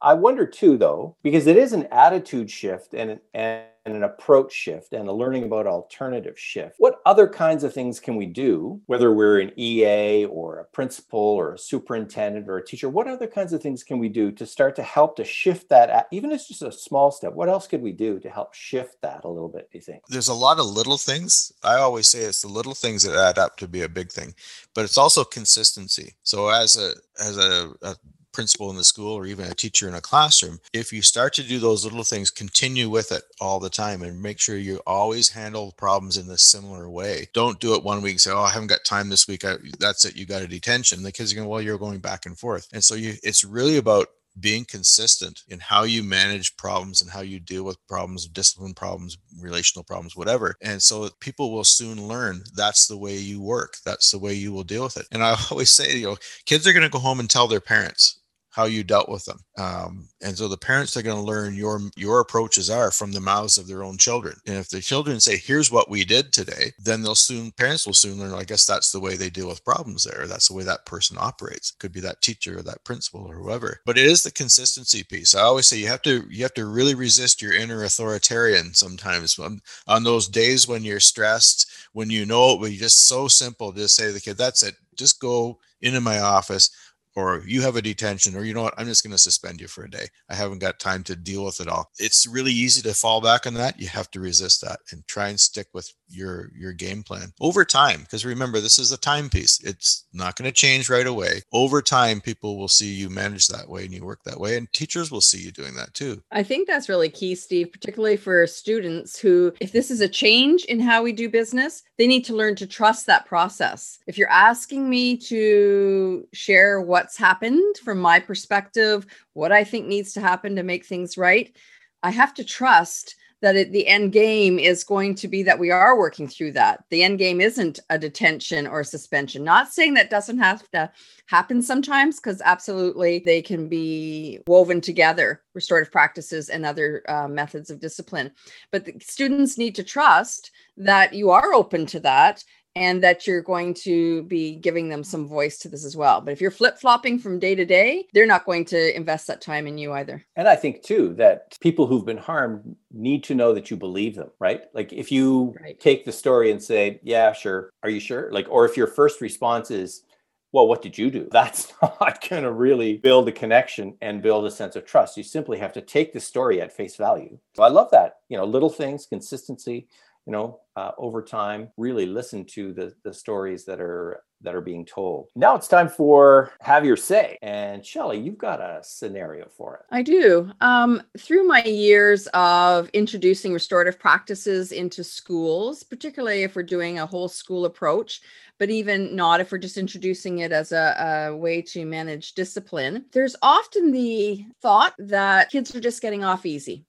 I 0.00 0.14
wonder 0.14 0.44
too, 0.44 0.76
though, 0.76 1.16
because 1.22 1.46
it 1.46 1.56
is 1.56 1.72
an 1.72 1.86
attitude 1.92 2.50
shift 2.50 2.92
and, 2.92 3.20
and 3.32 3.62
an 3.84 4.04
approach 4.04 4.52
shift 4.52 4.92
and 4.92 5.08
a 5.08 5.12
learning 5.12 5.44
about 5.44 5.66
alternative 5.66 6.38
shift. 6.38 6.76
What 6.78 7.00
other 7.04 7.28
kinds 7.28 7.64
of 7.64 7.72
things 7.72 7.98
can 7.98 8.16
we 8.16 8.26
do, 8.26 8.80
whether 8.86 9.12
we're 9.12 9.40
an 9.40 9.52
EA 9.56 10.26
or 10.26 10.60
a 10.60 10.64
principal 10.64 11.18
or 11.18 11.54
a 11.54 11.58
superintendent 11.58 12.48
or 12.48 12.58
a 12.58 12.64
teacher? 12.64 12.88
What 12.88 13.08
other 13.08 13.26
kinds 13.26 13.52
of 13.52 13.62
things 13.62 13.82
can 13.82 13.98
we 13.98 14.08
do 14.08 14.30
to 14.32 14.46
start 14.46 14.76
to 14.76 14.82
help 14.82 15.16
to 15.16 15.24
shift 15.24 15.68
that, 15.70 16.06
even 16.12 16.30
if 16.30 16.36
it's 16.36 16.48
just 16.48 16.62
a 16.62 16.72
small 16.72 17.10
step? 17.10 17.32
What 17.32 17.48
else 17.48 17.66
could 17.66 17.82
we 17.82 17.92
do 17.92 18.18
to 18.20 18.30
help 18.30 18.54
shift 18.54 19.00
that 19.02 19.24
a 19.24 19.28
little 19.28 19.48
bit, 19.48 19.70
do 19.70 19.78
you 19.78 19.82
think? 19.82 20.02
There's 20.08 20.28
a 20.28 20.34
lot 20.34 20.58
of 20.58 20.66
little 20.66 20.98
things. 20.98 21.52
I 21.62 21.76
always 21.76 22.08
say 22.08 22.20
it's 22.20 22.42
the 22.42 22.48
little 22.48 22.74
things 22.74 23.02
that 23.02 23.16
add 23.16 23.38
up 23.38 23.56
to 23.58 23.68
be 23.68 23.82
a 23.82 23.88
big 23.88 24.10
thing, 24.10 24.34
but 24.74 24.84
it's 24.84 24.98
also 24.98 25.24
consistency. 25.24 26.14
So 26.22 26.48
as 26.48 26.76
a 26.76 26.92
as 27.20 27.36
a, 27.36 27.72
a 27.82 27.96
principal 28.32 28.70
in 28.70 28.76
the 28.76 28.84
school 28.84 29.12
or 29.12 29.26
even 29.26 29.50
a 29.50 29.54
teacher 29.54 29.88
in 29.88 29.94
a 29.94 30.00
classroom, 30.00 30.60
if 30.72 30.92
you 30.92 31.02
start 31.02 31.34
to 31.34 31.42
do 31.42 31.58
those 31.58 31.84
little 31.84 32.04
things, 32.04 32.30
continue 32.30 32.88
with 32.88 33.12
it 33.12 33.22
all 33.40 33.60
the 33.60 33.70
time 33.70 34.02
and 34.02 34.22
make 34.22 34.40
sure 34.40 34.56
you 34.56 34.80
always 34.86 35.30
handle 35.30 35.74
problems 35.76 36.16
in 36.16 36.28
a 36.30 36.38
similar 36.38 36.88
way. 36.88 37.28
Don't 37.34 37.60
do 37.60 37.74
it 37.74 37.84
one 37.84 38.02
week, 38.02 38.20
say, 38.20 38.30
Oh, 38.30 38.40
I 38.40 38.50
haven't 38.50 38.68
got 38.68 38.84
time 38.84 39.08
this 39.08 39.28
week. 39.28 39.44
I, 39.44 39.56
that's 39.78 40.04
it. 40.04 40.16
You 40.16 40.26
got 40.26 40.42
a 40.42 40.48
detention. 40.48 41.02
The 41.02 41.12
kids 41.12 41.32
are 41.32 41.36
going, 41.36 41.48
Well, 41.48 41.62
you're 41.62 41.78
going 41.78 42.00
back 42.00 42.26
and 42.26 42.38
forth. 42.38 42.68
And 42.72 42.82
so 42.82 42.94
you, 42.94 43.14
it's 43.22 43.44
really 43.44 43.76
about 43.76 44.08
being 44.38 44.64
consistent 44.64 45.42
in 45.48 45.60
how 45.60 45.82
you 45.82 46.02
manage 46.02 46.56
problems 46.56 47.02
and 47.02 47.10
how 47.10 47.20
you 47.20 47.38
deal 47.38 47.64
with 47.64 47.86
problems, 47.86 48.26
discipline 48.26 48.74
problems, 48.74 49.18
relational 49.38 49.84
problems, 49.84 50.16
whatever. 50.16 50.56
And 50.62 50.82
so 50.82 51.10
people 51.20 51.52
will 51.52 51.64
soon 51.64 52.08
learn 52.08 52.42
that's 52.54 52.86
the 52.86 52.96
way 52.96 53.16
you 53.16 53.40
work. 53.40 53.76
That's 53.84 54.10
the 54.10 54.18
way 54.18 54.34
you 54.34 54.52
will 54.52 54.64
deal 54.64 54.84
with 54.84 54.96
it. 54.96 55.06
And 55.12 55.22
I 55.22 55.36
always 55.50 55.70
say, 55.70 55.96
you 55.96 56.06
know, 56.06 56.16
kids 56.46 56.66
are 56.66 56.72
going 56.72 56.82
to 56.82 56.88
go 56.88 56.98
home 56.98 57.20
and 57.20 57.28
tell 57.28 57.46
their 57.46 57.60
parents 57.60 58.20
how 58.52 58.66
you 58.66 58.84
dealt 58.84 59.08
with 59.08 59.24
them. 59.24 59.40
Um, 59.56 60.08
and 60.22 60.36
so 60.36 60.46
the 60.46 60.58
parents 60.58 60.96
are 60.96 61.02
going 61.02 61.16
to 61.16 61.22
learn 61.22 61.54
your 61.54 61.80
your 61.96 62.20
approaches 62.20 62.70
are 62.70 62.90
from 62.90 63.12
the 63.12 63.20
mouths 63.20 63.58
of 63.58 63.66
their 63.66 63.82
own 63.82 63.96
children. 63.98 64.36
And 64.46 64.56
if 64.56 64.68
the 64.68 64.80
children 64.80 65.20
say, 65.20 65.36
"Here's 65.36 65.70
what 65.70 65.90
we 65.90 66.04
did 66.04 66.32
today," 66.32 66.72
then 66.78 67.02
they'll 67.02 67.14
soon 67.14 67.50
parents 67.52 67.86
will 67.86 67.94
soon 67.94 68.18
learn. 68.18 68.34
I 68.34 68.44
guess 68.44 68.66
that's 68.66 68.92
the 68.92 69.00
way 69.00 69.16
they 69.16 69.30
deal 69.30 69.48
with 69.48 69.64
problems. 69.64 70.04
There, 70.04 70.26
that's 70.26 70.48
the 70.48 70.54
way 70.54 70.64
that 70.64 70.86
person 70.86 71.16
operates. 71.18 71.72
Could 71.72 71.92
be 71.92 72.00
that 72.00 72.20
teacher 72.22 72.58
or 72.58 72.62
that 72.62 72.84
principal 72.84 73.26
or 73.26 73.34
whoever. 73.34 73.80
But 73.86 73.98
it 73.98 74.06
is 74.06 74.22
the 74.22 74.30
consistency 74.30 75.02
piece. 75.02 75.34
I 75.34 75.40
always 75.42 75.66
say 75.66 75.78
you 75.78 75.88
have 75.88 76.02
to 76.02 76.26
you 76.30 76.42
have 76.42 76.54
to 76.54 76.66
really 76.66 76.94
resist 76.94 77.40
your 77.40 77.54
inner 77.54 77.82
authoritarian 77.84 78.74
sometimes 78.74 79.38
on, 79.38 79.60
on 79.86 80.04
those 80.04 80.28
days 80.28 80.68
when 80.68 80.84
you're 80.84 81.00
stressed, 81.00 81.70
when 81.92 82.10
you 82.10 82.26
know 82.26 82.52
it 82.52 82.60
would 82.60 82.70
be 82.70 82.76
just 82.76 83.08
so 83.08 83.28
simple. 83.28 83.72
Just 83.72 83.96
say 83.96 84.06
to 84.06 84.12
the 84.12 84.20
kid, 84.20 84.36
"That's 84.36 84.62
it. 84.62 84.76
Just 84.94 85.20
go 85.20 85.58
into 85.80 86.00
my 86.02 86.20
office." 86.20 86.70
Or 87.14 87.42
you 87.46 87.62
have 87.62 87.76
a 87.76 87.82
detention 87.82 88.36
or 88.36 88.44
you 88.44 88.54
know 88.54 88.62
what? 88.62 88.74
I'm 88.76 88.86
just 88.86 89.02
going 89.02 89.12
to 89.12 89.18
suspend 89.18 89.60
you 89.60 89.68
for 89.68 89.84
a 89.84 89.90
day. 89.90 90.06
I 90.28 90.34
haven't 90.34 90.60
got 90.60 90.78
time 90.78 91.02
to 91.04 91.16
deal 91.16 91.44
with 91.44 91.60
it 91.60 91.68
all. 91.68 91.90
It's 91.98 92.26
really 92.26 92.52
easy 92.52 92.82
to 92.82 92.94
fall 92.94 93.20
back 93.20 93.46
on 93.46 93.54
that. 93.54 93.80
You 93.80 93.88
have 93.88 94.10
to 94.12 94.20
resist 94.20 94.60
that 94.62 94.80
and 94.90 95.06
try 95.06 95.28
and 95.28 95.38
stick 95.38 95.68
with 95.72 95.92
your 96.08 96.50
your 96.54 96.72
game 96.72 97.02
plan. 97.02 97.32
Over 97.40 97.64
time 97.64 98.00
because 98.02 98.24
remember 98.24 98.60
this 98.60 98.78
is 98.78 98.92
a 98.92 98.98
timepiece. 98.98 99.60
it's 99.62 100.06
not 100.12 100.36
going 100.36 100.48
to 100.50 100.52
change 100.52 100.90
right 100.90 101.06
away. 101.06 101.42
Over 101.52 101.82
time 101.82 102.20
people 102.20 102.58
will 102.58 102.68
see 102.68 102.92
you 102.92 103.08
manage 103.10 103.48
that 103.48 103.68
way 103.68 103.84
and 103.84 103.94
you 103.94 104.04
work 104.04 104.22
that 104.24 104.40
way 104.40 104.56
and 104.56 104.72
teachers 104.72 105.10
will 105.10 105.20
see 105.20 105.38
you 105.38 105.50
doing 105.50 105.74
that 105.74 105.94
too. 105.94 106.22
I 106.30 106.42
think 106.42 106.66
that's 106.66 106.88
really 106.88 107.08
key 107.08 107.34
steve 107.34 107.72
particularly 107.72 108.16
for 108.16 108.46
students 108.46 109.18
who 109.18 109.52
if 109.60 109.72
this 109.72 109.90
is 109.90 110.00
a 110.00 110.08
change 110.08 110.64
in 110.64 110.80
how 110.80 111.02
we 111.02 111.12
do 111.12 111.28
business 111.28 111.82
they 111.98 112.06
need 112.06 112.24
to 112.24 112.34
learn 112.34 112.56
to 112.56 112.66
trust 112.66 113.06
that 113.06 113.26
process. 113.26 113.98
If 114.06 114.18
you're 114.18 114.30
asking 114.30 114.90
me 114.90 115.16
to 115.18 116.26
share 116.32 116.80
what's 117.02 117.16
happened 117.16 117.76
from 117.78 117.98
my 117.98 118.20
perspective 118.20 119.04
what 119.32 119.50
i 119.50 119.64
think 119.64 119.88
needs 119.88 120.12
to 120.12 120.20
happen 120.20 120.54
to 120.54 120.62
make 120.62 120.86
things 120.86 121.18
right 121.18 121.56
i 122.04 122.10
have 122.10 122.32
to 122.32 122.44
trust 122.44 123.16
that 123.40 123.56
it, 123.56 123.72
the 123.72 123.88
end 123.88 124.12
game 124.12 124.56
is 124.56 124.84
going 124.84 125.16
to 125.16 125.26
be 125.26 125.42
that 125.42 125.58
we 125.58 125.72
are 125.72 125.98
working 125.98 126.28
through 126.28 126.52
that. 126.52 126.84
The 126.90 127.02
end 127.02 127.18
game 127.18 127.40
isn't 127.40 127.80
a 127.90 127.98
detention 127.98 128.68
or 128.68 128.80
a 128.80 128.84
suspension. 128.84 129.42
Not 129.42 129.72
saying 129.72 129.94
that 129.94 130.10
doesn't 130.10 130.38
have 130.38 130.70
to 130.70 130.90
happen 131.26 131.60
sometimes, 131.60 132.20
because 132.20 132.40
absolutely 132.44 133.18
they 133.18 133.42
can 133.42 133.68
be 133.68 134.38
woven 134.46 134.80
together, 134.80 135.42
restorative 135.54 135.90
practices 135.90 136.50
and 136.50 136.64
other 136.64 137.02
uh, 137.08 137.26
methods 137.26 137.68
of 137.68 137.80
discipline. 137.80 138.30
But 138.70 138.84
the 138.84 138.94
students 139.00 139.58
need 139.58 139.74
to 139.74 139.82
trust 139.82 140.52
that 140.76 141.12
you 141.12 141.30
are 141.30 141.52
open 141.52 141.84
to 141.86 142.00
that 142.00 142.44
and 142.74 143.02
that 143.02 143.26
you're 143.26 143.42
going 143.42 143.74
to 143.74 144.22
be 144.24 144.56
giving 144.56 144.88
them 144.88 145.04
some 145.04 145.28
voice 145.28 145.58
to 145.58 145.68
this 145.68 145.84
as 145.84 145.96
well. 145.96 146.20
But 146.20 146.32
if 146.32 146.40
you're 146.40 146.50
flip 146.50 146.78
flopping 146.78 147.18
from 147.18 147.38
day 147.38 147.54
to 147.54 147.64
day, 147.64 148.06
they're 148.12 148.26
not 148.26 148.46
going 148.46 148.64
to 148.66 148.96
invest 148.96 149.26
that 149.26 149.40
time 149.40 149.66
in 149.66 149.78
you 149.78 149.92
either. 149.92 150.24
And 150.36 150.48
I 150.48 150.56
think 150.56 150.82
too 150.82 151.14
that 151.14 151.58
people 151.60 151.86
who've 151.86 152.06
been 152.06 152.16
harmed 152.16 152.76
need 152.90 153.24
to 153.24 153.34
know 153.34 153.52
that 153.54 153.70
you 153.70 153.76
believe 153.76 154.14
them, 154.14 154.30
right? 154.38 154.62
Like 154.72 154.92
if 154.92 155.12
you 155.12 155.54
right. 155.60 155.78
take 155.78 156.04
the 156.04 156.12
story 156.12 156.50
and 156.50 156.62
say, 156.62 157.00
"Yeah, 157.02 157.32
sure. 157.32 157.70
Are 157.82 157.90
you 157.90 158.00
sure?" 158.00 158.30
Like 158.32 158.46
or 158.48 158.64
if 158.64 158.76
your 158.76 158.86
first 158.86 159.20
response 159.20 159.70
is, 159.70 160.04
well, 160.52 160.68
what 160.68 160.82
did 160.82 160.96
you 160.96 161.10
do? 161.10 161.28
That's 161.32 161.72
not 161.82 162.28
going 162.28 162.42
to 162.44 162.52
really 162.52 162.98
build 162.98 163.28
a 163.28 163.32
connection 163.32 163.96
and 164.00 164.22
build 164.22 164.46
a 164.46 164.50
sense 164.50 164.76
of 164.76 164.84
trust. 164.84 165.16
You 165.16 165.22
simply 165.22 165.58
have 165.58 165.72
to 165.72 165.80
take 165.80 166.12
the 166.12 166.20
story 166.20 166.60
at 166.60 166.72
face 166.72 166.96
value. 166.96 167.38
So 167.54 167.62
I 167.62 167.68
love 167.68 167.90
that. 167.90 168.16
You 168.28 168.36
know, 168.36 168.44
little 168.44 168.70
things, 168.70 169.06
consistency, 169.06 169.88
you 170.26 170.32
know, 170.32 170.60
uh, 170.76 170.92
over 170.98 171.22
time, 171.22 171.68
really 171.76 172.06
listen 172.06 172.44
to 172.44 172.72
the 172.72 172.94
the 173.04 173.12
stories 173.12 173.64
that 173.64 173.80
are 173.80 174.22
that 174.42 174.54
are 174.54 174.60
being 174.60 174.84
told. 174.84 175.28
Now 175.36 175.54
it's 175.54 175.68
time 175.68 175.88
for 175.88 176.52
Have 176.60 176.84
Your 176.84 176.96
Say. 176.96 177.38
And 177.42 177.84
Shelly, 177.84 178.18
you've 178.18 178.38
got 178.38 178.60
a 178.60 178.80
scenario 178.82 179.48
for 179.56 179.76
it. 179.76 179.82
I 179.90 180.02
do. 180.02 180.50
Um, 180.60 181.02
through 181.18 181.46
my 181.46 181.62
years 181.64 182.26
of 182.28 182.88
introducing 182.92 183.52
restorative 183.52 183.98
practices 183.98 184.72
into 184.72 185.04
schools, 185.04 185.82
particularly 185.82 186.42
if 186.42 186.56
we're 186.56 186.62
doing 186.64 186.98
a 186.98 187.06
whole 187.06 187.28
school 187.28 187.64
approach, 187.64 188.20
but 188.58 188.70
even 188.70 189.14
not 189.14 189.40
if 189.40 189.52
we're 189.52 189.58
just 189.58 189.76
introducing 189.78 190.40
it 190.40 190.52
as 190.52 190.72
a, 190.72 191.28
a 191.30 191.36
way 191.36 191.62
to 191.62 191.84
manage 191.84 192.34
discipline, 192.34 193.04
there's 193.12 193.36
often 193.42 193.92
the 193.92 194.44
thought 194.60 194.94
that 194.98 195.50
kids 195.50 195.74
are 195.74 195.80
just 195.80 196.02
getting 196.02 196.24
off 196.24 196.46
easy. 196.46 196.84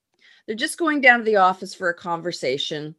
They're 0.46 0.56
just 0.56 0.78
going 0.78 1.00
down 1.00 1.20
to 1.20 1.24
the 1.24 1.36
office 1.36 1.74
for 1.74 1.88
a 1.88 1.94
conversation 1.94 2.94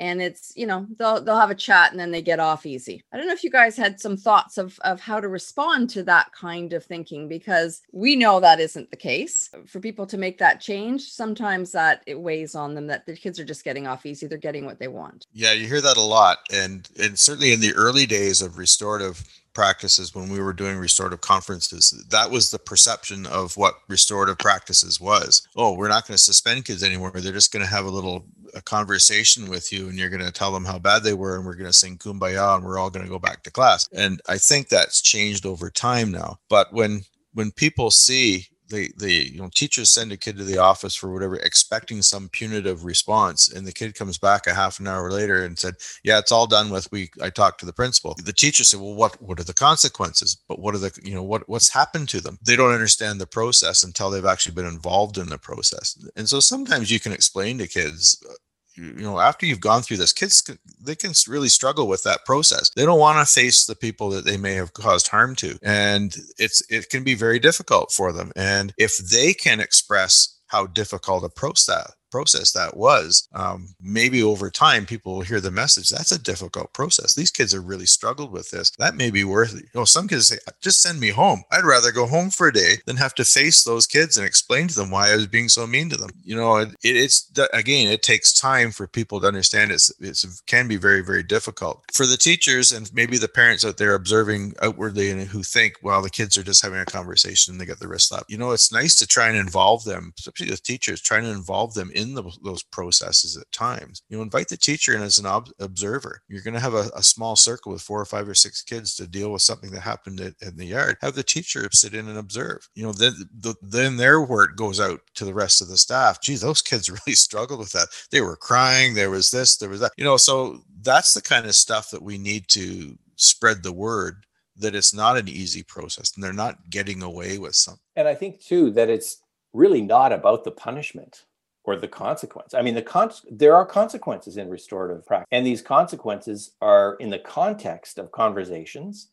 and 0.00 0.22
it's 0.22 0.52
you 0.56 0.66
know 0.66 0.86
they'll 0.98 1.22
they'll 1.22 1.38
have 1.38 1.50
a 1.50 1.54
chat 1.54 1.90
and 1.90 2.00
then 2.00 2.10
they 2.10 2.22
get 2.22 2.40
off 2.40 2.66
easy. 2.66 3.04
I 3.12 3.18
don't 3.18 3.26
know 3.26 3.34
if 3.34 3.44
you 3.44 3.50
guys 3.50 3.76
had 3.76 4.00
some 4.00 4.16
thoughts 4.16 4.58
of 4.58 4.78
of 4.80 5.00
how 5.00 5.20
to 5.20 5.28
respond 5.28 5.90
to 5.90 6.02
that 6.04 6.32
kind 6.32 6.72
of 6.72 6.84
thinking 6.84 7.28
because 7.28 7.82
we 7.92 8.16
know 8.16 8.40
that 8.40 8.58
isn't 8.58 8.90
the 8.90 8.96
case. 8.96 9.50
For 9.66 9.78
people 9.78 10.06
to 10.06 10.18
make 10.18 10.38
that 10.38 10.60
change 10.60 11.02
sometimes 11.02 11.70
that 11.72 12.02
it 12.06 12.18
weighs 12.18 12.54
on 12.54 12.74
them 12.74 12.86
that 12.88 13.06
the 13.06 13.14
kids 13.14 13.38
are 13.38 13.44
just 13.44 13.64
getting 13.64 13.86
off 13.86 14.06
easy. 14.06 14.26
They're 14.26 14.38
getting 14.38 14.64
what 14.64 14.78
they 14.78 14.88
want. 14.88 15.26
Yeah 15.32 15.52
you 15.52 15.66
hear 15.68 15.82
that 15.82 15.98
a 15.98 16.02
lot. 16.02 16.38
And 16.52 16.88
and 16.98 17.18
certainly 17.18 17.52
in 17.52 17.60
the 17.60 17.74
early 17.74 18.06
days 18.06 18.40
of 18.40 18.58
restorative 18.58 19.22
practices 19.54 20.14
when 20.14 20.28
we 20.28 20.40
were 20.40 20.52
doing 20.52 20.78
restorative 20.78 21.20
conferences. 21.20 22.04
That 22.10 22.30
was 22.30 22.50
the 22.50 22.58
perception 22.58 23.26
of 23.26 23.56
what 23.56 23.74
restorative 23.88 24.38
practices 24.38 25.00
was. 25.00 25.46
Oh 25.56 25.74
we're 25.74 25.88
not 25.88 26.06
going 26.06 26.16
to 26.16 26.22
suspend 26.22 26.64
kids 26.64 26.82
anymore. 26.82 27.12
They're 27.14 27.32
just 27.32 27.52
going 27.52 27.64
to 27.64 27.70
have 27.70 27.84
a 27.84 27.90
little 27.90 28.26
a 28.54 28.62
conversation 28.62 29.48
with 29.48 29.72
you 29.72 29.88
and 29.88 29.96
you're 29.96 30.10
going 30.10 30.24
to 30.24 30.32
tell 30.32 30.52
them 30.52 30.64
how 30.64 30.78
bad 30.78 31.04
they 31.04 31.14
were 31.14 31.36
and 31.36 31.46
we're 31.46 31.54
going 31.54 31.70
to 31.70 31.72
sing 31.72 31.96
kumbaya 31.96 32.56
and 32.56 32.64
we're 32.64 32.78
all 32.78 32.90
going 32.90 33.04
to 33.04 33.10
go 33.10 33.18
back 33.18 33.42
to 33.42 33.50
class. 33.50 33.88
And 33.92 34.20
i 34.28 34.38
think 34.38 34.68
that's 34.68 35.00
changed 35.00 35.46
over 35.46 35.70
time 35.70 36.10
now. 36.10 36.38
But 36.48 36.72
when 36.72 37.02
when 37.34 37.52
people 37.52 37.90
see 37.90 38.48
the 38.70 38.92
the 38.96 39.12
you 39.32 39.40
know 39.40 39.50
teachers 39.54 39.90
send 39.90 40.12
a 40.12 40.16
kid 40.16 40.36
to 40.36 40.44
the 40.44 40.58
office 40.58 40.94
for 40.94 41.12
whatever 41.12 41.36
expecting 41.36 42.02
some 42.02 42.28
punitive 42.28 42.84
response 42.84 43.48
and 43.48 43.66
the 43.66 43.72
kid 43.72 43.94
comes 43.94 44.18
back 44.18 44.46
a 44.46 44.54
half 44.54 44.80
an 44.80 44.86
hour 44.86 45.10
later 45.10 45.44
and 45.44 45.58
said 45.58 45.74
yeah 46.04 46.18
it's 46.18 46.32
all 46.32 46.46
done 46.46 46.70
with 46.70 46.90
we 46.92 47.10
i 47.22 47.28
talked 47.30 47.60
to 47.60 47.66
the 47.66 47.72
principal. 47.72 48.14
The 48.22 48.32
teacher 48.32 48.64
said 48.64 48.80
well 48.80 48.94
what 48.94 49.20
what 49.22 49.40
are 49.40 49.44
the 49.44 49.54
consequences? 49.54 50.36
But 50.48 50.58
what 50.58 50.74
are 50.74 50.78
the 50.78 50.92
you 51.02 51.14
know 51.14 51.22
what 51.22 51.48
what's 51.48 51.70
happened 51.70 52.08
to 52.10 52.20
them? 52.20 52.38
They 52.44 52.56
don't 52.56 52.74
understand 52.74 53.20
the 53.20 53.26
process 53.26 53.82
until 53.82 54.10
they've 54.10 54.24
actually 54.24 54.54
been 54.54 54.66
involved 54.66 55.18
in 55.18 55.28
the 55.28 55.38
process. 55.38 55.98
And 56.16 56.28
so 56.28 56.40
sometimes 56.40 56.90
you 56.90 57.00
can 57.00 57.12
explain 57.12 57.58
to 57.58 57.66
kids 57.66 58.22
uh, 58.28 58.34
you 58.80 59.02
know 59.02 59.18
after 59.18 59.46
you've 59.46 59.60
gone 59.60 59.82
through 59.82 59.98
this 59.98 60.12
kids 60.12 60.42
they 60.80 60.94
can 60.94 61.12
really 61.28 61.48
struggle 61.48 61.86
with 61.86 62.02
that 62.04 62.24
process. 62.24 62.70
They 62.74 62.84
don't 62.84 62.98
want 62.98 63.26
to 63.26 63.32
face 63.32 63.66
the 63.66 63.76
people 63.76 64.10
that 64.10 64.24
they 64.24 64.36
may 64.36 64.54
have 64.54 64.72
caused 64.72 65.08
harm 65.08 65.34
to 65.36 65.58
and 65.62 66.16
it's 66.38 66.62
it 66.70 66.88
can 66.88 67.04
be 67.04 67.14
very 67.14 67.38
difficult 67.38 67.92
for 67.92 68.12
them. 68.12 68.32
And 68.36 68.72
if 68.78 68.96
they 68.96 69.34
can 69.34 69.60
express 69.60 70.36
how 70.46 70.66
difficult 70.66 71.24
a 71.24 71.28
process 71.28 71.92
process 72.10 72.52
that 72.52 72.76
was. 72.76 73.28
Um, 73.32 73.74
maybe 73.80 74.22
over 74.22 74.50
time, 74.50 74.86
people 74.86 75.14
will 75.14 75.22
hear 75.22 75.40
the 75.40 75.50
message. 75.50 75.90
That's 75.90 76.12
a 76.12 76.22
difficult 76.22 76.72
process. 76.72 77.14
These 77.14 77.30
kids 77.30 77.52
have 77.52 77.64
really 77.64 77.86
struggled 77.86 78.32
with 78.32 78.50
this. 78.50 78.70
That 78.78 78.94
may 78.94 79.10
be 79.10 79.24
worth 79.24 79.56
it. 79.56 79.62
You 79.62 79.80
know, 79.80 79.84
some 79.84 80.08
kids 80.08 80.28
say, 80.28 80.38
just 80.60 80.82
send 80.82 81.00
me 81.00 81.10
home. 81.10 81.44
I'd 81.50 81.64
rather 81.64 81.92
go 81.92 82.06
home 82.06 82.30
for 82.30 82.48
a 82.48 82.52
day 82.52 82.76
than 82.86 82.96
have 82.96 83.14
to 83.16 83.24
face 83.24 83.64
those 83.64 83.86
kids 83.86 84.16
and 84.16 84.26
explain 84.26 84.68
to 84.68 84.74
them 84.74 84.90
why 84.90 85.10
I 85.10 85.16
was 85.16 85.26
being 85.26 85.48
so 85.48 85.66
mean 85.66 85.90
to 85.90 85.96
them. 85.96 86.10
You 86.22 86.36
know, 86.36 86.56
it, 86.56 86.74
it's 86.82 87.30
again, 87.52 87.90
it 87.90 88.02
takes 88.02 88.32
time 88.32 88.70
for 88.70 88.86
people 88.86 89.20
to 89.20 89.26
understand 89.26 89.70
it's, 89.70 89.92
it's 90.00 90.24
it 90.24 90.30
can 90.46 90.68
be 90.68 90.76
very, 90.76 91.02
very 91.02 91.22
difficult 91.22 91.82
for 91.92 92.06
the 92.06 92.16
teachers 92.16 92.72
and 92.72 92.92
maybe 92.94 93.18
the 93.18 93.28
parents 93.28 93.64
out 93.64 93.76
there 93.76 93.94
observing 93.94 94.54
outwardly 94.62 95.10
and 95.10 95.22
who 95.22 95.42
think, 95.42 95.74
well, 95.82 96.02
the 96.02 96.10
kids 96.10 96.36
are 96.38 96.42
just 96.42 96.62
having 96.62 96.80
a 96.80 96.84
conversation 96.84 97.52
and 97.52 97.60
they 97.60 97.66
get 97.66 97.78
the 97.78 97.88
wrist 97.88 98.08
slap. 98.08 98.24
You 98.28 98.38
know, 98.38 98.52
it's 98.52 98.72
nice 98.72 98.96
to 98.96 99.06
try 99.06 99.28
and 99.28 99.36
involve 99.36 99.84
them, 99.84 100.12
especially 100.18 100.50
with 100.50 100.62
teachers, 100.62 101.00
trying 101.00 101.24
to 101.24 101.30
involve 101.30 101.74
them 101.74 101.90
in 101.94 101.99
the, 102.14 102.22
those 102.42 102.62
processes 102.62 103.36
at 103.36 103.50
times. 103.52 104.02
You 104.08 104.16
know, 104.16 104.22
invite 104.22 104.48
the 104.48 104.56
teacher 104.56 104.94
in 104.94 105.02
as 105.02 105.18
an 105.18 105.26
ob- 105.26 105.50
observer. 105.58 106.22
You're 106.28 106.42
going 106.42 106.54
to 106.54 106.60
have 106.60 106.74
a, 106.74 106.90
a, 106.94 107.02
small 107.02 107.36
circle 107.36 107.72
with 107.72 107.82
four 107.82 108.00
or 108.00 108.04
five 108.04 108.28
or 108.28 108.34
six 108.34 108.62
kids 108.62 108.94
to 108.96 109.06
deal 109.06 109.32
with 109.32 109.42
something 109.42 109.70
that 109.72 109.80
happened 109.80 110.20
at, 110.20 110.34
in 110.42 110.56
the 110.56 110.66
yard. 110.66 110.96
Have 111.00 111.14
the 111.14 111.22
teacher 111.22 111.68
sit 111.72 111.94
in 111.94 112.08
and 112.08 112.18
observe. 112.18 112.68
You 112.74 112.84
know, 112.84 112.92
then 112.92 113.14
the, 113.38 113.54
then 113.62 113.96
their 113.96 114.20
word 114.20 114.56
goes 114.56 114.80
out 114.80 115.00
to 115.14 115.24
the 115.24 115.34
rest 115.34 115.60
of 115.60 115.68
the 115.68 115.76
staff. 115.76 116.20
Gee, 116.20 116.36
those 116.36 116.62
kids 116.70 116.90
really 116.90 117.14
struggled 117.14 117.60
with 117.60 117.72
that. 117.72 117.88
They 118.10 118.20
were 118.20 118.36
crying. 118.36 118.94
There 118.94 119.10
was 119.10 119.30
this. 119.30 119.56
There 119.56 119.68
was 119.68 119.80
that. 119.80 119.92
You 119.96 120.04
know, 120.04 120.16
so 120.16 120.60
that's 120.82 121.14
the 121.14 121.22
kind 121.22 121.46
of 121.46 121.54
stuff 121.54 121.90
that 121.90 122.02
we 122.02 122.18
need 122.18 122.48
to 122.48 122.96
spread 123.16 123.62
the 123.62 123.72
word 123.72 124.24
that 124.56 124.74
it's 124.74 124.94
not 124.94 125.16
an 125.16 125.28
easy 125.28 125.62
process 125.62 126.12
and 126.14 126.22
they're 126.22 126.32
not 126.32 126.70
getting 126.70 127.02
away 127.02 127.38
with 127.38 127.54
something. 127.54 127.80
And 127.96 128.06
I 128.06 128.14
think 128.14 128.40
too 128.40 128.70
that 128.72 128.88
it's 128.88 129.18
really 129.52 129.82
not 129.82 130.12
about 130.12 130.44
the 130.44 130.50
punishment 130.50 131.24
or 131.70 131.76
the 131.76 131.88
consequence. 131.88 132.54
I 132.54 132.62
mean, 132.62 132.74
the 132.74 132.82
con- 132.82 133.12
there 133.30 133.54
are 133.54 133.64
consequences 133.64 134.36
in 134.36 134.48
restorative 134.48 135.06
practice, 135.06 135.28
and 135.30 135.46
these 135.46 135.62
consequences 135.62 136.52
are 136.60 136.96
in 137.00 137.10
the 137.10 137.18
context 137.18 137.98
of 137.98 138.12
conversations 138.12 139.10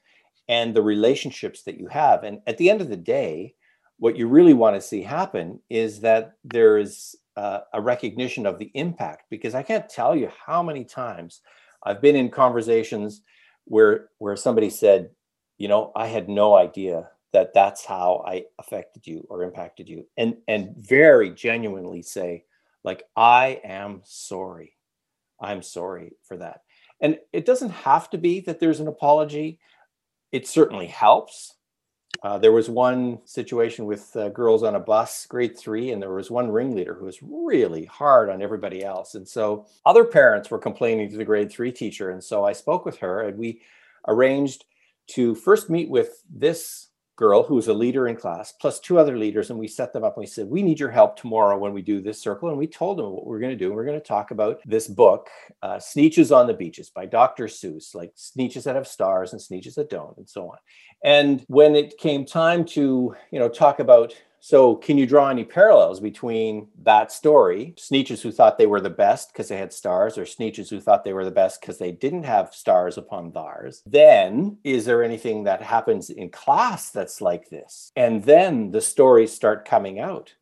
and 0.50 0.74
the 0.74 0.82
relationships 0.82 1.64
that 1.64 1.80
you 1.80 1.88
have. 1.88 2.24
And 2.24 2.40
at 2.48 2.58
the 2.58 2.70
end 2.70 2.82
of 2.82 2.90
the 2.90 2.98
day, 2.98 3.54
what 4.00 4.16
you 4.16 4.28
really 4.28 4.54
want 4.54 4.76
to 4.76 4.82
see 4.82 5.02
happen 5.02 5.60
is 5.70 6.00
that 6.02 6.34
there 6.44 6.78
is 6.78 7.16
uh, 7.36 7.60
a 7.74 7.82
recognition 7.82 8.46
of 8.46 8.58
the 8.58 8.72
impact. 8.74 9.24
Because 9.30 9.56
I 9.56 9.64
can't 9.64 9.90
tell 9.90 10.16
you 10.16 10.32
how 10.46 10.64
many 10.64 10.84
times 10.84 11.42
I've 11.84 12.02
been 12.02 12.16
in 12.16 12.30
conversations 12.30 13.22
where 13.66 14.10
where 14.18 14.36
somebody 14.36 14.70
said, 14.70 15.10
you 15.58 15.68
know, 15.68 15.92
I 15.96 16.08
had 16.08 16.30
no 16.30 16.56
idea 16.56 17.10
that 17.34 17.54
that's 17.54 17.86
how 17.86 18.24
I 18.26 18.46
affected 18.58 19.06
you 19.06 19.26
or 19.30 19.44
impacted 19.44 19.90
you 19.90 20.06
and 20.18 20.38
and 20.48 20.74
very 20.78 21.30
genuinely 21.32 22.02
say 22.02 22.46
like 22.88 23.04
I 23.18 23.60
am 23.66 24.02
sorry. 24.06 24.78
I'm 25.42 25.62
sorry 25.62 26.14
for 26.24 26.38
that. 26.38 26.62
And 27.02 27.20
it 27.34 27.46
doesn't 27.46 27.70
have 27.70 28.10
to 28.12 28.18
be 28.18 28.40
that 28.40 28.62
there's 28.62 28.80
an 28.80 28.88
apology. 28.88 29.60
It 30.32 30.48
certainly 30.48 30.88
helps. 30.88 31.54
Uh, 32.24 32.38
there 32.38 32.54
was 32.54 32.70
one 32.70 33.20
situation 33.26 33.86
with 33.86 34.16
uh, 34.16 34.30
girls 34.30 34.64
on 34.64 34.76
a 34.76 34.80
bus, 34.80 35.26
grade 35.26 35.60
three, 35.60 35.92
and 35.92 36.02
there 36.02 36.14
was 36.14 36.32
one 36.32 36.50
ringleader 36.50 36.94
who 36.94 37.06
was 37.06 37.20
really 37.22 37.84
hard 37.84 38.30
on 38.30 38.42
everybody 38.42 38.86
else. 38.86 39.16
And 39.16 39.28
so 39.28 39.68
other 39.86 40.06
parents 40.06 40.50
were 40.50 40.58
complaining 40.58 41.10
to 41.12 41.18
the 41.18 41.26
grade 41.26 41.52
three 41.52 41.74
teacher. 41.74 42.12
And 42.12 42.24
so 42.24 42.46
I 42.46 42.54
spoke 42.54 42.86
with 42.86 43.00
her 43.00 43.24
and 43.24 43.38
we 43.38 43.62
arranged 44.08 44.64
to 45.08 45.36
first 45.36 45.70
meet 45.70 45.90
with 45.90 46.24
this 46.34 46.87
girl 47.18 47.42
who 47.42 47.56
was 47.56 47.68
a 47.68 47.74
leader 47.74 48.08
in 48.08 48.16
class, 48.16 48.54
plus 48.54 48.80
two 48.80 48.98
other 49.00 49.18
leaders, 49.18 49.50
and 49.50 49.60
we 49.60 49.68
set 49.68 49.92
them 49.92 50.04
up 50.04 50.16
and 50.16 50.22
we 50.22 50.28
said, 50.28 50.48
We 50.48 50.62
need 50.62 50.80
your 50.80 50.92
help 50.92 51.18
tomorrow 51.18 51.58
when 51.58 51.74
we 51.74 51.82
do 51.82 52.00
this 52.00 52.22
circle. 52.22 52.50
And 52.50 52.58
we 52.58 52.68
told 52.68 52.98
them 52.98 53.12
what 53.12 53.26
we're 53.26 53.40
going 53.40 53.52
to 53.52 53.58
do. 53.58 53.66
And 53.66 53.76
We're 53.76 53.86
going 53.86 54.00
to 54.00 54.08
talk 54.08 54.32
about 54.32 54.62
this 54.66 54.88
book, 54.88 55.28
uh, 55.62 55.78
Sneetches 55.78 56.34
on 56.34 56.48
the 56.48 56.54
Beaches 56.54 56.90
by 56.90 57.06
Dr. 57.08 57.48
Seuss, 57.48 57.94
like 57.94 58.14
Sneetches 58.16 58.64
that 58.64 58.76
have 58.76 58.88
stars 58.88 59.34
and 59.34 59.42
Sneetches 59.42 59.76
that 59.76 59.90
don't, 59.90 60.16
and 60.18 60.30
so 60.30 60.52
on. 60.52 60.58
And 61.04 61.44
when 61.48 61.76
it 61.76 61.98
came 61.98 62.24
time 62.24 62.64
to, 62.66 63.16
you 63.32 63.40
know, 63.40 63.50
talk 63.50 63.80
about 63.80 64.16
so, 64.48 64.78
can 64.78 64.98
you 64.98 65.06
draw 65.06 65.28
any 65.28 65.44
parallels 65.44 66.00
between 66.00 66.70
that 66.84 67.12
story, 67.12 67.74
Sneetches 67.76 68.22
who 68.22 68.32
thought 68.32 68.58
they 68.58 68.66
were 68.66 68.80
the 68.80 68.90
best 68.90 69.34
because 69.34 69.50
they 69.50 69.58
had 69.58 69.74
stars, 69.74 70.18
or 70.18 70.24
Sneetches 70.24 70.70
who 70.70 70.80
thought 70.80 71.04
they 71.04 71.12
were 71.12 71.26
the 71.26 71.32
best 71.32 71.60
because 71.60 71.80
they 71.80 71.92
didn't 71.92 72.24
have 72.24 72.54
stars 72.54 72.98
upon 72.98 73.34
theirs? 73.34 73.84
Then, 73.86 74.58
is 74.64 74.86
there 74.86 75.04
anything 75.04 75.44
that 75.44 75.62
happens 75.62 76.10
in 76.10 76.30
class 76.30 76.92
that's 76.92 77.20
like 77.20 77.50
this? 77.50 77.92
And 77.98 78.24
then 78.24 78.72
the 78.72 78.80
stories 78.80 79.34
start 79.34 79.68
coming 79.68 80.00
out. 80.00 80.36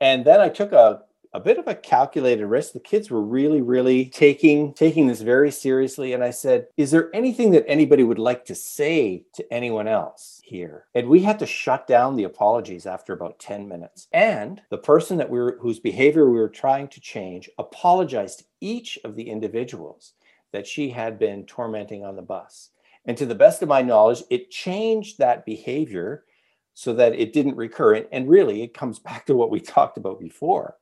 And 0.00 0.24
then 0.24 0.40
I 0.40 0.48
took 0.48 0.72
a 0.72 1.02
a 1.32 1.40
bit 1.40 1.58
of 1.58 1.68
a 1.68 1.74
calculated 1.74 2.46
risk. 2.46 2.72
The 2.72 2.80
kids 2.80 3.10
were 3.10 3.22
really, 3.22 3.60
really 3.60 4.06
taking 4.06 4.72
taking 4.74 5.06
this 5.06 5.20
very 5.20 5.50
seriously. 5.50 6.12
And 6.12 6.22
I 6.22 6.30
said, 6.30 6.68
"Is 6.76 6.90
there 6.90 7.14
anything 7.14 7.50
that 7.52 7.68
anybody 7.68 8.02
would 8.02 8.18
like 8.18 8.44
to 8.46 8.54
say 8.54 9.24
to 9.34 9.52
anyone 9.52 9.88
else 9.88 10.40
here?" 10.44 10.86
And 10.94 11.08
we 11.08 11.22
had 11.22 11.38
to 11.40 11.46
shut 11.46 11.86
down 11.86 12.16
the 12.16 12.24
apologies 12.24 12.86
after 12.86 13.12
about 13.12 13.38
ten 13.38 13.68
minutes. 13.68 14.08
And 14.12 14.62
the 14.70 14.78
person 14.78 15.16
that 15.18 15.30
we 15.30 15.38
were 15.38 15.58
whose 15.60 15.78
behavior 15.78 16.30
we 16.30 16.38
were 16.38 16.48
trying 16.48 16.88
to 16.88 17.00
change 17.00 17.50
apologized 17.58 18.40
to 18.40 18.44
each 18.60 18.98
of 19.04 19.16
the 19.16 19.28
individuals 19.28 20.14
that 20.52 20.66
she 20.66 20.90
had 20.90 21.18
been 21.18 21.44
tormenting 21.44 22.04
on 22.04 22.16
the 22.16 22.22
bus. 22.22 22.70
And 23.04 23.16
to 23.18 23.26
the 23.26 23.34
best 23.34 23.62
of 23.62 23.68
my 23.68 23.82
knowledge, 23.82 24.22
it 24.30 24.50
changed 24.50 25.18
that 25.18 25.46
behavior 25.46 26.24
so 26.74 26.92
that 26.92 27.14
it 27.14 27.32
didn't 27.32 27.56
recur. 27.56 28.06
And 28.12 28.28
really, 28.28 28.62
it 28.62 28.74
comes 28.74 28.98
back 29.08 29.26
to 29.26 29.36
what 29.36 29.50
we 29.50 29.60
talked 29.60 29.96
about 29.98 30.20
before 30.20 30.76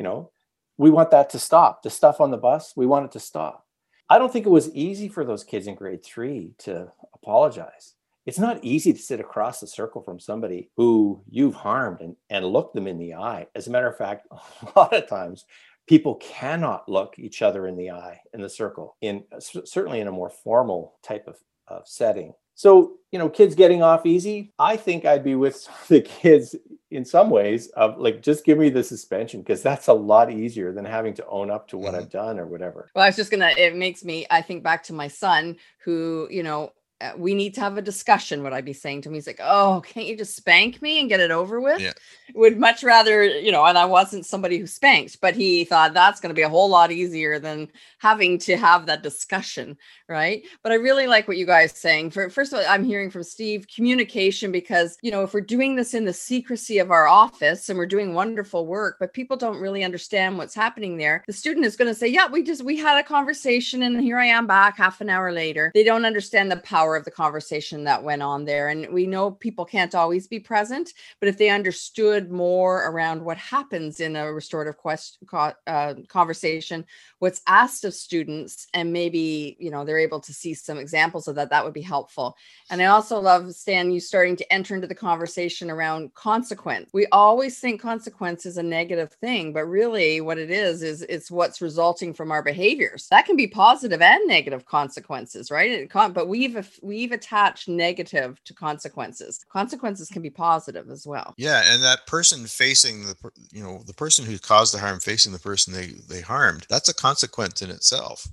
you 0.00 0.04
know 0.04 0.30
we 0.78 0.88
want 0.88 1.10
that 1.10 1.28
to 1.28 1.38
stop 1.38 1.82
the 1.82 1.90
stuff 1.90 2.22
on 2.22 2.30
the 2.30 2.38
bus 2.38 2.72
we 2.74 2.86
want 2.86 3.04
it 3.04 3.12
to 3.12 3.20
stop. 3.20 3.66
I 4.08 4.18
don't 4.18 4.32
think 4.32 4.46
it 4.46 4.56
was 4.58 4.74
easy 4.74 5.08
for 5.08 5.26
those 5.26 5.44
kids 5.44 5.66
in 5.66 5.74
grade 5.74 6.02
three 6.02 6.54
to 6.60 6.90
apologize. 7.12 7.96
It's 8.24 8.38
not 8.38 8.64
easy 8.64 8.94
to 8.94 8.98
sit 8.98 9.20
across 9.20 9.60
the 9.60 9.66
circle 9.66 10.00
from 10.00 10.18
somebody 10.18 10.70
who 10.78 11.22
you've 11.28 11.54
harmed 11.54 12.00
and, 12.00 12.16
and 12.30 12.46
look 12.46 12.72
them 12.72 12.86
in 12.86 12.98
the 12.98 13.12
eye. 13.12 13.46
As 13.54 13.66
a 13.66 13.70
matter 13.70 13.88
of 13.88 13.98
fact 13.98 14.26
a 14.32 14.72
lot 14.74 14.94
of 14.94 15.06
times 15.06 15.44
people 15.86 16.14
cannot 16.14 16.88
look 16.88 17.18
each 17.18 17.42
other 17.42 17.66
in 17.66 17.76
the 17.76 17.90
eye 17.90 18.20
in 18.32 18.40
the 18.40 18.48
circle 18.48 18.96
in 19.02 19.24
certainly 19.38 20.00
in 20.00 20.08
a 20.08 20.12
more 20.12 20.30
formal 20.30 20.94
type 21.02 21.28
of, 21.28 21.36
of 21.68 21.86
setting 21.86 22.32
So, 22.60 22.98
you 23.10 23.18
know, 23.18 23.30
kids 23.30 23.54
getting 23.54 23.82
off 23.82 24.04
easy, 24.04 24.52
I 24.58 24.76
think 24.76 25.06
I'd 25.06 25.24
be 25.24 25.34
with 25.34 25.66
the 25.88 26.02
kids 26.02 26.54
in 26.90 27.06
some 27.06 27.30
ways 27.30 27.68
of 27.68 27.96
like 27.96 28.20
just 28.20 28.44
give 28.44 28.58
me 28.58 28.68
the 28.68 28.84
suspension 28.84 29.40
because 29.40 29.62
that's 29.62 29.86
a 29.86 29.94
lot 29.94 30.30
easier 30.30 30.70
than 30.70 30.84
having 30.84 31.14
to 31.14 31.26
own 31.26 31.50
up 31.50 31.68
to 31.68 31.78
what 31.78 31.94
mm-hmm. 31.94 32.02
I've 32.02 32.10
done 32.10 32.38
or 32.38 32.44
whatever. 32.44 32.90
Well, 32.94 33.04
I 33.04 33.08
was 33.08 33.16
just 33.16 33.30
gonna 33.30 33.54
it 33.56 33.76
makes 33.76 34.04
me 34.04 34.26
I 34.30 34.42
think 34.42 34.62
back 34.62 34.82
to 34.84 34.92
my 34.92 35.08
son 35.08 35.56
who, 35.84 36.28
you 36.30 36.42
know, 36.42 36.72
Uh, 37.00 37.12
we 37.16 37.34
need 37.34 37.54
to 37.54 37.60
have 37.60 37.78
a 37.78 37.82
discussion 37.82 38.42
would 38.42 38.52
i 38.52 38.60
be 38.60 38.72
saying 38.72 39.00
to 39.00 39.08
him 39.08 39.14
he's 39.14 39.26
like 39.26 39.40
oh 39.42 39.82
can't 39.86 40.06
you 40.06 40.16
just 40.16 40.36
spank 40.36 40.82
me 40.82 41.00
and 41.00 41.08
get 41.08 41.20
it 41.20 41.30
over 41.30 41.60
with? 41.60 41.80
Yeah. 41.80 41.92
would 42.34 42.58
much 42.58 42.82
rather 42.82 43.24
you 43.24 43.50
know 43.50 43.64
and 43.64 43.78
i 43.78 43.84
wasn't 43.84 44.26
somebody 44.26 44.58
who 44.58 44.66
spanked 44.66 45.20
but 45.20 45.34
he 45.34 45.64
thought 45.64 45.94
that's 45.94 46.20
going 46.20 46.30
to 46.30 46.38
be 46.38 46.42
a 46.42 46.48
whole 46.48 46.68
lot 46.68 46.92
easier 46.92 47.38
than 47.38 47.68
having 47.98 48.38
to 48.38 48.56
have 48.56 48.86
that 48.86 49.02
discussion 49.02 49.76
right? 50.08 50.42
But 50.62 50.72
i 50.72 50.74
really 50.74 51.06
like 51.06 51.28
what 51.28 51.36
you 51.36 51.46
guys 51.46 51.72
saying. 51.72 52.10
For 52.10 52.28
first 52.28 52.52
of 52.52 52.58
all 52.58 52.64
i'm 52.68 52.84
hearing 52.84 53.10
from 53.10 53.22
steve 53.22 53.66
communication 53.74 54.52
because 54.52 54.98
you 55.02 55.10
know 55.10 55.22
if 55.22 55.32
we're 55.32 55.40
doing 55.40 55.76
this 55.76 55.94
in 55.94 56.04
the 56.04 56.12
secrecy 56.12 56.78
of 56.78 56.90
our 56.90 57.06
office 57.06 57.68
and 57.68 57.78
we're 57.78 57.86
doing 57.86 58.14
wonderful 58.14 58.66
work 58.66 58.96
but 59.00 59.14
people 59.14 59.36
don't 59.36 59.60
really 59.60 59.84
understand 59.84 60.36
what's 60.36 60.54
happening 60.54 60.96
there 60.96 61.24
the 61.26 61.32
student 61.32 61.64
is 61.64 61.76
going 61.76 61.88
to 61.88 61.94
say 61.94 62.08
yeah 62.08 62.26
we 62.30 62.42
just 62.42 62.62
we 62.62 62.76
had 62.76 62.98
a 62.98 63.02
conversation 63.02 63.82
and 63.82 64.00
here 64.00 64.18
i 64.18 64.26
am 64.26 64.46
back 64.46 64.76
half 64.76 65.00
an 65.00 65.08
hour 65.08 65.30
later. 65.30 65.70
They 65.74 65.84
don't 65.84 66.04
understand 66.04 66.50
the 66.50 66.56
power 66.56 66.89
of 66.96 67.04
the 67.04 67.10
conversation 67.10 67.84
that 67.84 68.02
went 68.02 68.22
on 68.22 68.44
there. 68.44 68.68
And 68.68 68.92
we 68.92 69.06
know 69.06 69.32
people 69.32 69.64
can't 69.64 69.94
always 69.94 70.26
be 70.26 70.40
present, 70.40 70.92
but 71.18 71.28
if 71.28 71.38
they 71.38 71.50
understood 71.50 72.30
more 72.30 72.84
around 72.88 73.22
what 73.22 73.36
happens 73.36 74.00
in 74.00 74.16
a 74.16 74.32
restorative 74.32 74.76
quest, 74.76 75.18
uh, 75.32 75.94
conversation, 76.08 76.84
what's 77.18 77.42
asked 77.46 77.84
of 77.84 77.94
students, 77.94 78.66
and 78.74 78.92
maybe 78.92 79.56
you 79.58 79.70
know 79.70 79.84
they're 79.84 79.98
able 79.98 80.20
to 80.20 80.32
see 80.32 80.54
some 80.54 80.78
examples 80.78 81.28
of 81.28 81.34
that, 81.34 81.50
that 81.50 81.64
would 81.64 81.74
be 81.74 81.80
helpful. 81.80 82.36
And 82.70 82.80
I 82.80 82.86
also 82.86 83.18
love 83.18 83.52
Stan 83.54 83.90
you 83.90 84.00
starting 84.00 84.36
to 84.36 84.52
enter 84.52 84.74
into 84.74 84.86
the 84.86 84.94
conversation 84.94 85.70
around 85.70 86.14
consequence. 86.14 86.90
We 86.92 87.06
always 87.06 87.58
think 87.58 87.80
consequence 87.80 88.46
is 88.46 88.56
a 88.56 88.62
negative 88.62 89.12
thing, 89.12 89.52
but 89.52 89.64
really 89.64 90.20
what 90.20 90.38
it 90.38 90.50
is 90.50 90.82
is 90.82 91.02
it's 91.02 91.30
what's 91.30 91.60
resulting 91.60 92.12
from 92.14 92.30
our 92.30 92.42
behaviors. 92.42 93.08
That 93.10 93.26
can 93.26 93.36
be 93.36 93.46
positive 93.46 94.02
and 94.02 94.26
negative 94.26 94.64
consequences, 94.66 95.50
right? 95.50 95.70
It 95.70 95.92
but 95.92 96.28
we've 96.28 96.79
we've 96.82 97.12
attached 97.12 97.68
negative 97.68 98.42
to 98.44 98.54
consequences. 98.54 99.44
Consequences 99.50 100.08
can 100.08 100.22
be 100.22 100.30
positive 100.30 100.90
as 100.90 101.06
well. 101.06 101.34
Yeah, 101.36 101.62
and 101.66 101.82
that 101.82 102.06
person 102.06 102.46
facing 102.46 103.06
the 103.06 103.16
you 103.52 103.62
know 103.62 103.82
the 103.86 103.94
person 103.94 104.24
who 104.24 104.38
caused 104.38 104.74
the 104.74 104.78
harm 104.78 105.00
facing 105.00 105.32
the 105.32 105.38
person 105.38 105.72
they 105.72 105.94
they 106.08 106.20
harmed, 106.20 106.66
that's 106.68 106.88
a 106.88 106.94
consequence 106.94 107.62
in 107.62 107.70
itself 107.70 108.26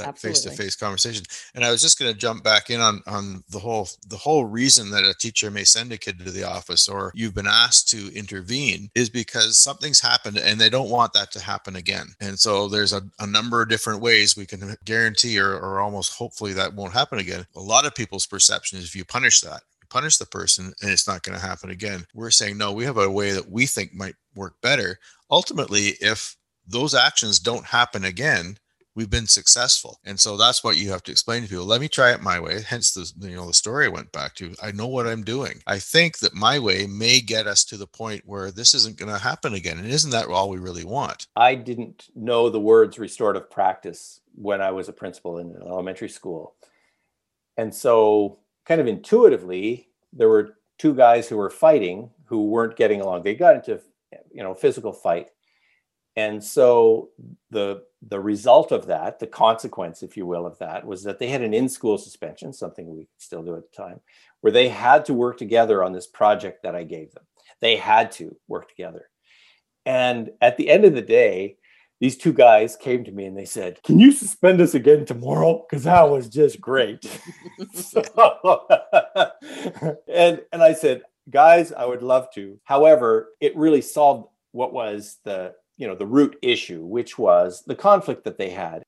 that 0.00 0.18
face-to-face 0.18 0.76
conversation. 0.76 1.24
And 1.54 1.64
i 1.64 1.70
was 1.70 1.82
just 1.82 1.98
going 1.98 2.12
to 2.12 2.18
jump 2.18 2.42
back 2.44 2.70
in 2.70 2.80
on 2.80 3.02
on 3.06 3.44
the 3.50 3.58
whole 3.58 3.88
the 4.08 4.16
whole 4.16 4.44
reason 4.44 4.90
that 4.90 5.04
a 5.04 5.14
teacher 5.14 5.50
may 5.50 5.64
send 5.64 5.92
a 5.92 5.98
kid 5.98 6.18
to 6.18 6.30
the 6.30 6.44
office 6.44 6.88
or 6.88 7.12
you've 7.14 7.34
been 7.34 7.46
asked 7.46 7.88
to 7.90 8.14
intervene 8.14 8.90
is 8.94 9.08
because 9.08 9.58
something's 9.58 10.00
happened 10.00 10.38
and 10.38 10.60
they 10.60 10.70
don't 10.70 10.90
want 10.90 11.12
that 11.12 11.30
to 11.32 11.40
happen 11.40 11.76
again. 11.76 12.08
And 12.20 12.38
so 12.38 12.68
there's 12.68 12.92
a, 12.92 13.02
a 13.18 13.26
number 13.26 13.62
of 13.62 13.68
different 13.68 14.00
ways 14.00 14.36
we 14.36 14.46
can 14.46 14.76
guarantee 14.84 15.38
or, 15.38 15.52
or 15.52 15.80
almost 15.80 16.14
hopefully 16.14 16.52
that 16.54 16.74
won't 16.74 16.92
happen 16.92 17.18
again. 17.18 17.46
A 17.56 17.60
lot 17.60 17.86
of 17.86 17.94
people's 17.94 18.26
perception 18.26 18.78
is 18.78 18.84
if 18.84 18.96
you 18.96 19.04
punish 19.04 19.40
that 19.40 19.62
punish 19.88 20.18
the 20.18 20.26
person 20.26 20.72
and 20.80 20.90
it's 20.90 21.08
not 21.08 21.24
going 21.24 21.36
to 21.36 21.44
happen 21.44 21.68
again. 21.68 22.06
We're 22.14 22.30
saying 22.30 22.56
no 22.56 22.72
we 22.72 22.84
have 22.84 22.96
a 22.96 23.10
way 23.10 23.32
that 23.32 23.50
we 23.50 23.66
think 23.66 23.92
might 23.92 24.14
work 24.34 24.54
better. 24.62 24.98
Ultimately 25.30 25.96
if 26.00 26.36
those 26.66 26.94
actions 26.94 27.38
don't 27.38 27.66
happen 27.66 28.04
again 28.04 28.56
we've 29.00 29.08
been 29.08 29.26
successful. 29.26 29.98
And 30.04 30.20
so 30.20 30.36
that's 30.36 30.62
what 30.62 30.76
you 30.76 30.90
have 30.90 31.02
to 31.04 31.10
explain 31.10 31.42
to 31.42 31.48
people. 31.48 31.64
Let 31.64 31.80
me 31.80 31.88
try 31.88 32.12
it 32.12 32.20
my 32.20 32.38
way. 32.38 32.60
Hence 32.60 32.92
the 32.92 33.10
you 33.26 33.34
know 33.34 33.46
the 33.46 33.54
story 33.54 33.86
i 33.86 33.88
went 33.88 34.12
back 34.12 34.34
to. 34.34 34.54
I 34.62 34.72
know 34.72 34.86
what 34.86 35.06
i'm 35.06 35.24
doing. 35.24 35.62
I 35.66 35.78
think 35.78 36.18
that 36.18 36.34
my 36.34 36.58
way 36.58 36.86
may 36.86 37.20
get 37.22 37.46
us 37.46 37.64
to 37.64 37.78
the 37.78 37.86
point 37.86 38.24
where 38.26 38.50
this 38.50 38.74
isn't 38.74 38.98
going 38.98 39.10
to 39.10 39.18
happen 39.18 39.54
again. 39.54 39.78
And 39.78 39.86
isn't 39.86 40.10
that 40.10 40.26
all 40.26 40.50
we 40.50 40.58
really 40.58 40.84
want? 40.84 41.28
I 41.34 41.54
didn't 41.54 42.10
know 42.14 42.50
the 42.50 42.60
words 42.60 42.98
restorative 42.98 43.48
practice 43.48 44.20
when 44.34 44.60
i 44.60 44.70
was 44.70 44.90
a 44.90 44.92
principal 44.92 45.38
in 45.38 45.46
an 45.56 45.62
elementary 45.62 46.10
school. 46.10 46.56
And 47.56 47.74
so 47.74 48.40
kind 48.66 48.82
of 48.82 48.86
intuitively 48.86 49.88
there 50.12 50.28
were 50.28 50.58
two 50.76 50.94
guys 50.94 51.26
who 51.26 51.38
were 51.38 51.48
fighting 51.48 52.10
who 52.26 52.48
weren't 52.48 52.76
getting 52.76 53.00
along. 53.00 53.22
They 53.22 53.34
got 53.34 53.56
into 53.56 53.80
you 54.30 54.42
know 54.42 54.54
physical 54.54 54.92
fight 54.92 55.30
and 56.20 56.44
so 56.44 57.10
the 57.50 57.82
the 58.08 58.20
result 58.20 58.72
of 58.72 58.86
that, 58.86 59.18
the 59.18 59.26
consequence, 59.26 60.02
if 60.02 60.16
you 60.16 60.26
will, 60.26 60.46
of 60.46 60.58
that 60.58 60.86
was 60.86 61.02
that 61.04 61.18
they 61.18 61.28
had 61.28 61.42
an 61.42 61.52
in-school 61.52 61.98
suspension, 61.98 62.52
something 62.52 62.86
we 62.88 63.06
still 63.18 63.42
do 63.42 63.56
at 63.56 63.62
the 63.70 63.76
time, 63.76 64.00
where 64.40 64.52
they 64.52 64.68
had 64.68 65.04
to 65.06 65.14
work 65.14 65.36
together 65.36 65.84
on 65.84 65.92
this 65.92 66.06
project 66.06 66.62
that 66.62 66.74
I 66.74 66.84
gave 66.84 67.12
them. 67.12 67.24
They 67.60 67.76
had 67.76 68.10
to 68.12 68.36
work 68.48 68.68
together. 68.68 69.10
And 69.84 70.30
at 70.40 70.56
the 70.56 70.70
end 70.70 70.84
of 70.86 70.94
the 70.94 71.02
day, 71.02 71.56
these 72.00 72.16
two 72.16 72.32
guys 72.32 72.76
came 72.76 73.04
to 73.04 73.12
me 73.12 73.26
and 73.26 73.36
they 73.36 73.44
said, 73.44 73.82
Can 73.82 73.98
you 73.98 74.12
suspend 74.12 74.60
us 74.60 74.74
again 74.74 75.04
tomorrow? 75.04 75.66
Because 75.68 75.84
that 75.84 76.08
was 76.08 76.28
just 76.28 76.60
great. 76.60 77.04
so, 77.74 78.02
and 80.08 80.40
and 80.52 80.62
I 80.62 80.72
said, 80.72 81.02
guys, 81.28 81.72
I 81.72 81.84
would 81.84 82.02
love 82.02 82.28
to. 82.34 82.58
However, 82.64 83.30
it 83.40 83.56
really 83.56 83.82
solved 83.82 84.28
what 84.52 84.72
was 84.72 85.18
the 85.24 85.54
you 85.80 85.88
know 85.88 85.94
the 85.94 86.06
root 86.06 86.36
issue 86.42 86.84
which 86.84 87.18
was 87.18 87.64
the 87.66 87.74
conflict 87.74 88.22
that 88.24 88.36
they 88.38 88.50
had. 88.50 88.82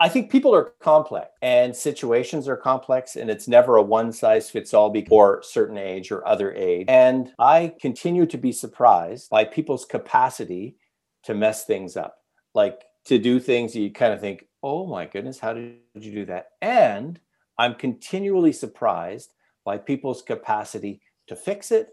I 0.00 0.08
think 0.08 0.32
people 0.32 0.52
are 0.52 0.72
complex 0.80 1.28
and 1.42 1.76
situations 1.76 2.48
are 2.48 2.56
complex 2.56 3.14
and 3.14 3.30
it's 3.30 3.46
never 3.46 3.76
a 3.76 3.82
one 3.82 4.10
size 4.10 4.50
fits 4.50 4.74
all 4.74 4.92
for 5.08 5.42
certain 5.44 5.76
age 5.76 6.10
or 6.10 6.26
other 6.26 6.52
age. 6.54 6.86
And 6.88 7.32
i 7.38 7.74
continue 7.80 8.26
to 8.26 8.38
be 8.38 8.50
surprised 8.50 9.28
by 9.30 9.44
people's 9.44 9.84
capacity 9.84 10.76
to 11.24 11.34
mess 11.34 11.66
things 11.66 11.96
up. 11.96 12.16
Like 12.54 12.82
to 13.04 13.18
do 13.18 13.38
things 13.38 13.76
you 13.76 13.92
kind 13.92 14.14
of 14.14 14.20
think 14.20 14.46
oh 14.62 14.86
my 14.86 15.04
goodness 15.04 15.38
how 15.38 15.52
did 15.52 15.76
you 15.94 16.12
do 16.12 16.24
that? 16.24 16.46
And 16.62 17.20
i'm 17.58 17.74
continually 17.74 18.54
surprised 18.54 19.34
by 19.66 19.76
people's 19.76 20.22
capacity 20.22 21.02
to 21.28 21.36
fix 21.36 21.70
it 21.70 21.90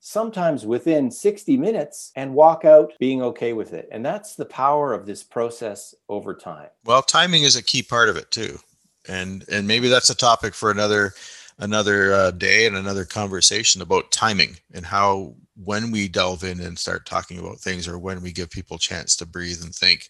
sometimes 0.00 0.66
within 0.66 1.10
60 1.10 1.56
minutes 1.58 2.10
and 2.16 2.34
walk 2.34 2.64
out 2.64 2.92
being 2.98 3.22
okay 3.22 3.52
with 3.52 3.74
it. 3.74 3.88
And 3.92 4.04
that's 4.04 4.34
the 4.34 4.46
power 4.46 4.92
of 4.92 5.06
this 5.06 5.22
process 5.22 5.94
over 6.08 6.34
time. 6.34 6.68
Well, 6.84 7.02
timing 7.02 7.42
is 7.42 7.54
a 7.54 7.62
key 7.62 7.82
part 7.82 8.08
of 8.08 8.16
it 8.16 8.30
too. 8.30 8.58
And 9.08 9.44
and 9.50 9.66
maybe 9.66 9.88
that's 9.88 10.10
a 10.10 10.16
topic 10.16 10.54
for 10.54 10.70
another 10.70 11.12
another 11.58 12.12
uh, 12.12 12.30
day 12.30 12.66
and 12.66 12.76
another 12.76 13.04
conversation 13.04 13.82
about 13.82 14.10
timing 14.10 14.56
and 14.72 14.86
how 14.86 15.34
when 15.62 15.90
we 15.90 16.08
delve 16.08 16.42
in 16.42 16.60
and 16.60 16.78
start 16.78 17.04
talking 17.04 17.38
about 17.38 17.58
things 17.58 17.86
or 17.86 17.98
when 17.98 18.22
we 18.22 18.32
give 18.32 18.50
people 18.50 18.78
chance 18.78 19.14
to 19.16 19.26
breathe 19.26 19.62
and 19.62 19.74
think. 19.74 20.08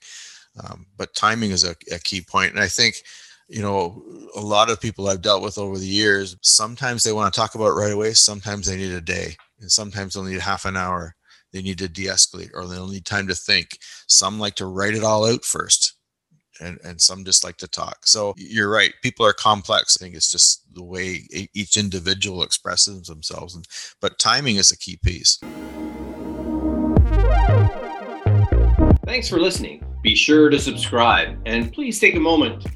Um, 0.62 0.86
but 0.96 1.14
timing 1.14 1.50
is 1.50 1.64
a, 1.64 1.74
a 1.92 1.98
key 1.98 2.20
point. 2.20 2.52
And 2.52 2.60
I 2.60 2.68
think 2.68 3.02
you 3.48 3.62
know, 3.62 4.00
a 4.36 4.40
lot 4.40 4.70
of 4.70 4.80
people 4.80 5.08
I've 5.08 5.22
dealt 5.22 5.42
with 5.42 5.58
over 5.58 5.76
the 5.76 5.84
years, 5.84 6.36
sometimes 6.40 7.02
they 7.02 7.12
want 7.12 7.34
to 7.34 7.40
talk 7.40 7.56
about 7.56 7.70
right 7.70 7.90
away. 7.90 8.12
Sometimes 8.12 8.66
they 8.66 8.76
need 8.76 8.92
a 8.92 9.00
day 9.00 9.36
and 9.60 9.70
sometimes 9.70 10.14
they'll 10.14 10.24
need 10.24 10.40
half 10.40 10.64
an 10.64 10.76
hour. 10.76 11.14
They 11.52 11.62
need 11.62 11.78
to 11.78 11.88
de-escalate 11.88 12.50
or 12.54 12.66
they'll 12.66 12.88
need 12.88 13.04
time 13.04 13.26
to 13.28 13.34
think. 13.34 13.78
Some 14.06 14.38
like 14.38 14.54
to 14.56 14.66
write 14.66 14.94
it 14.94 15.04
all 15.04 15.24
out 15.24 15.44
first. 15.44 15.94
And, 16.62 16.78
and 16.84 17.00
some 17.00 17.24
just 17.24 17.42
like 17.42 17.56
to 17.56 17.68
talk. 17.68 18.06
So 18.06 18.34
you're 18.36 18.70
right. 18.70 18.92
People 19.02 19.24
are 19.24 19.32
complex. 19.32 19.96
I 19.96 20.04
think 20.04 20.14
it's 20.14 20.30
just 20.30 20.62
the 20.74 20.84
way 20.84 21.26
each 21.54 21.78
individual 21.78 22.42
expresses 22.42 23.06
themselves. 23.06 23.54
And, 23.54 23.64
but 23.98 24.18
timing 24.18 24.56
is 24.56 24.70
a 24.70 24.76
key 24.76 24.98
piece. 25.02 25.38
Thanks 29.06 29.26
for 29.26 29.40
listening. 29.40 29.82
Be 30.02 30.14
sure 30.14 30.50
to 30.50 30.58
subscribe 30.58 31.38
and 31.46 31.72
please 31.72 31.98
take 31.98 32.14
a 32.14 32.20
moment 32.20 32.66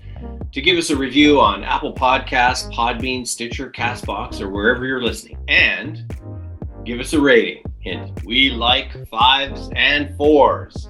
to 0.53 0.61
give 0.62 0.79
us 0.79 0.88
a 0.90 0.97
review 0.97 1.38
on 1.40 1.62
Apple 1.62 1.92
Podcasts, 1.92 2.73
Podbean, 2.73 3.27
Stitcher, 3.27 3.70
Castbox, 3.70 4.40
or 4.40 4.49
wherever 4.49 4.87
you're 4.87 5.03
listening. 5.03 5.37
And 5.49 6.11
give 6.85 7.01
us 7.01 7.12
a 7.12 7.20
rating. 7.20 7.64
Hint, 7.81 8.25
we 8.25 8.51
like 8.51 9.09
fives 9.09 9.70
and 9.75 10.16
fours. 10.16 10.88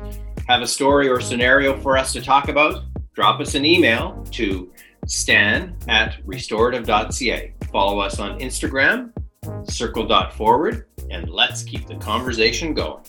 Have 0.48 0.62
a 0.62 0.66
story 0.66 1.08
or 1.08 1.20
scenario 1.20 1.80
for 1.80 1.96
us 1.96 2.12
to 2.12 2.20
talk 2.20 2.48
about? 2.48 2.84
Drop 3.14 3.40
us 3.40 3.54
an 3.54 3.64
email 3.64 4.26
to 4.32 4.72
stan 5.06 5.76
at 5.88 6.16
restorative.ca. 6.24 7.54
Follow 7.70 8.00
us 8.00 8.18
on 8.18 8.38
Instagram, 8.40 9.12
circle.forward, 9.70 10.88
and 11.10 11.30
let's 11.30 11.62
keep 11.62 11.86
the 11.86 11.96
conversation 11.96 12.74
going. 12.74 13.04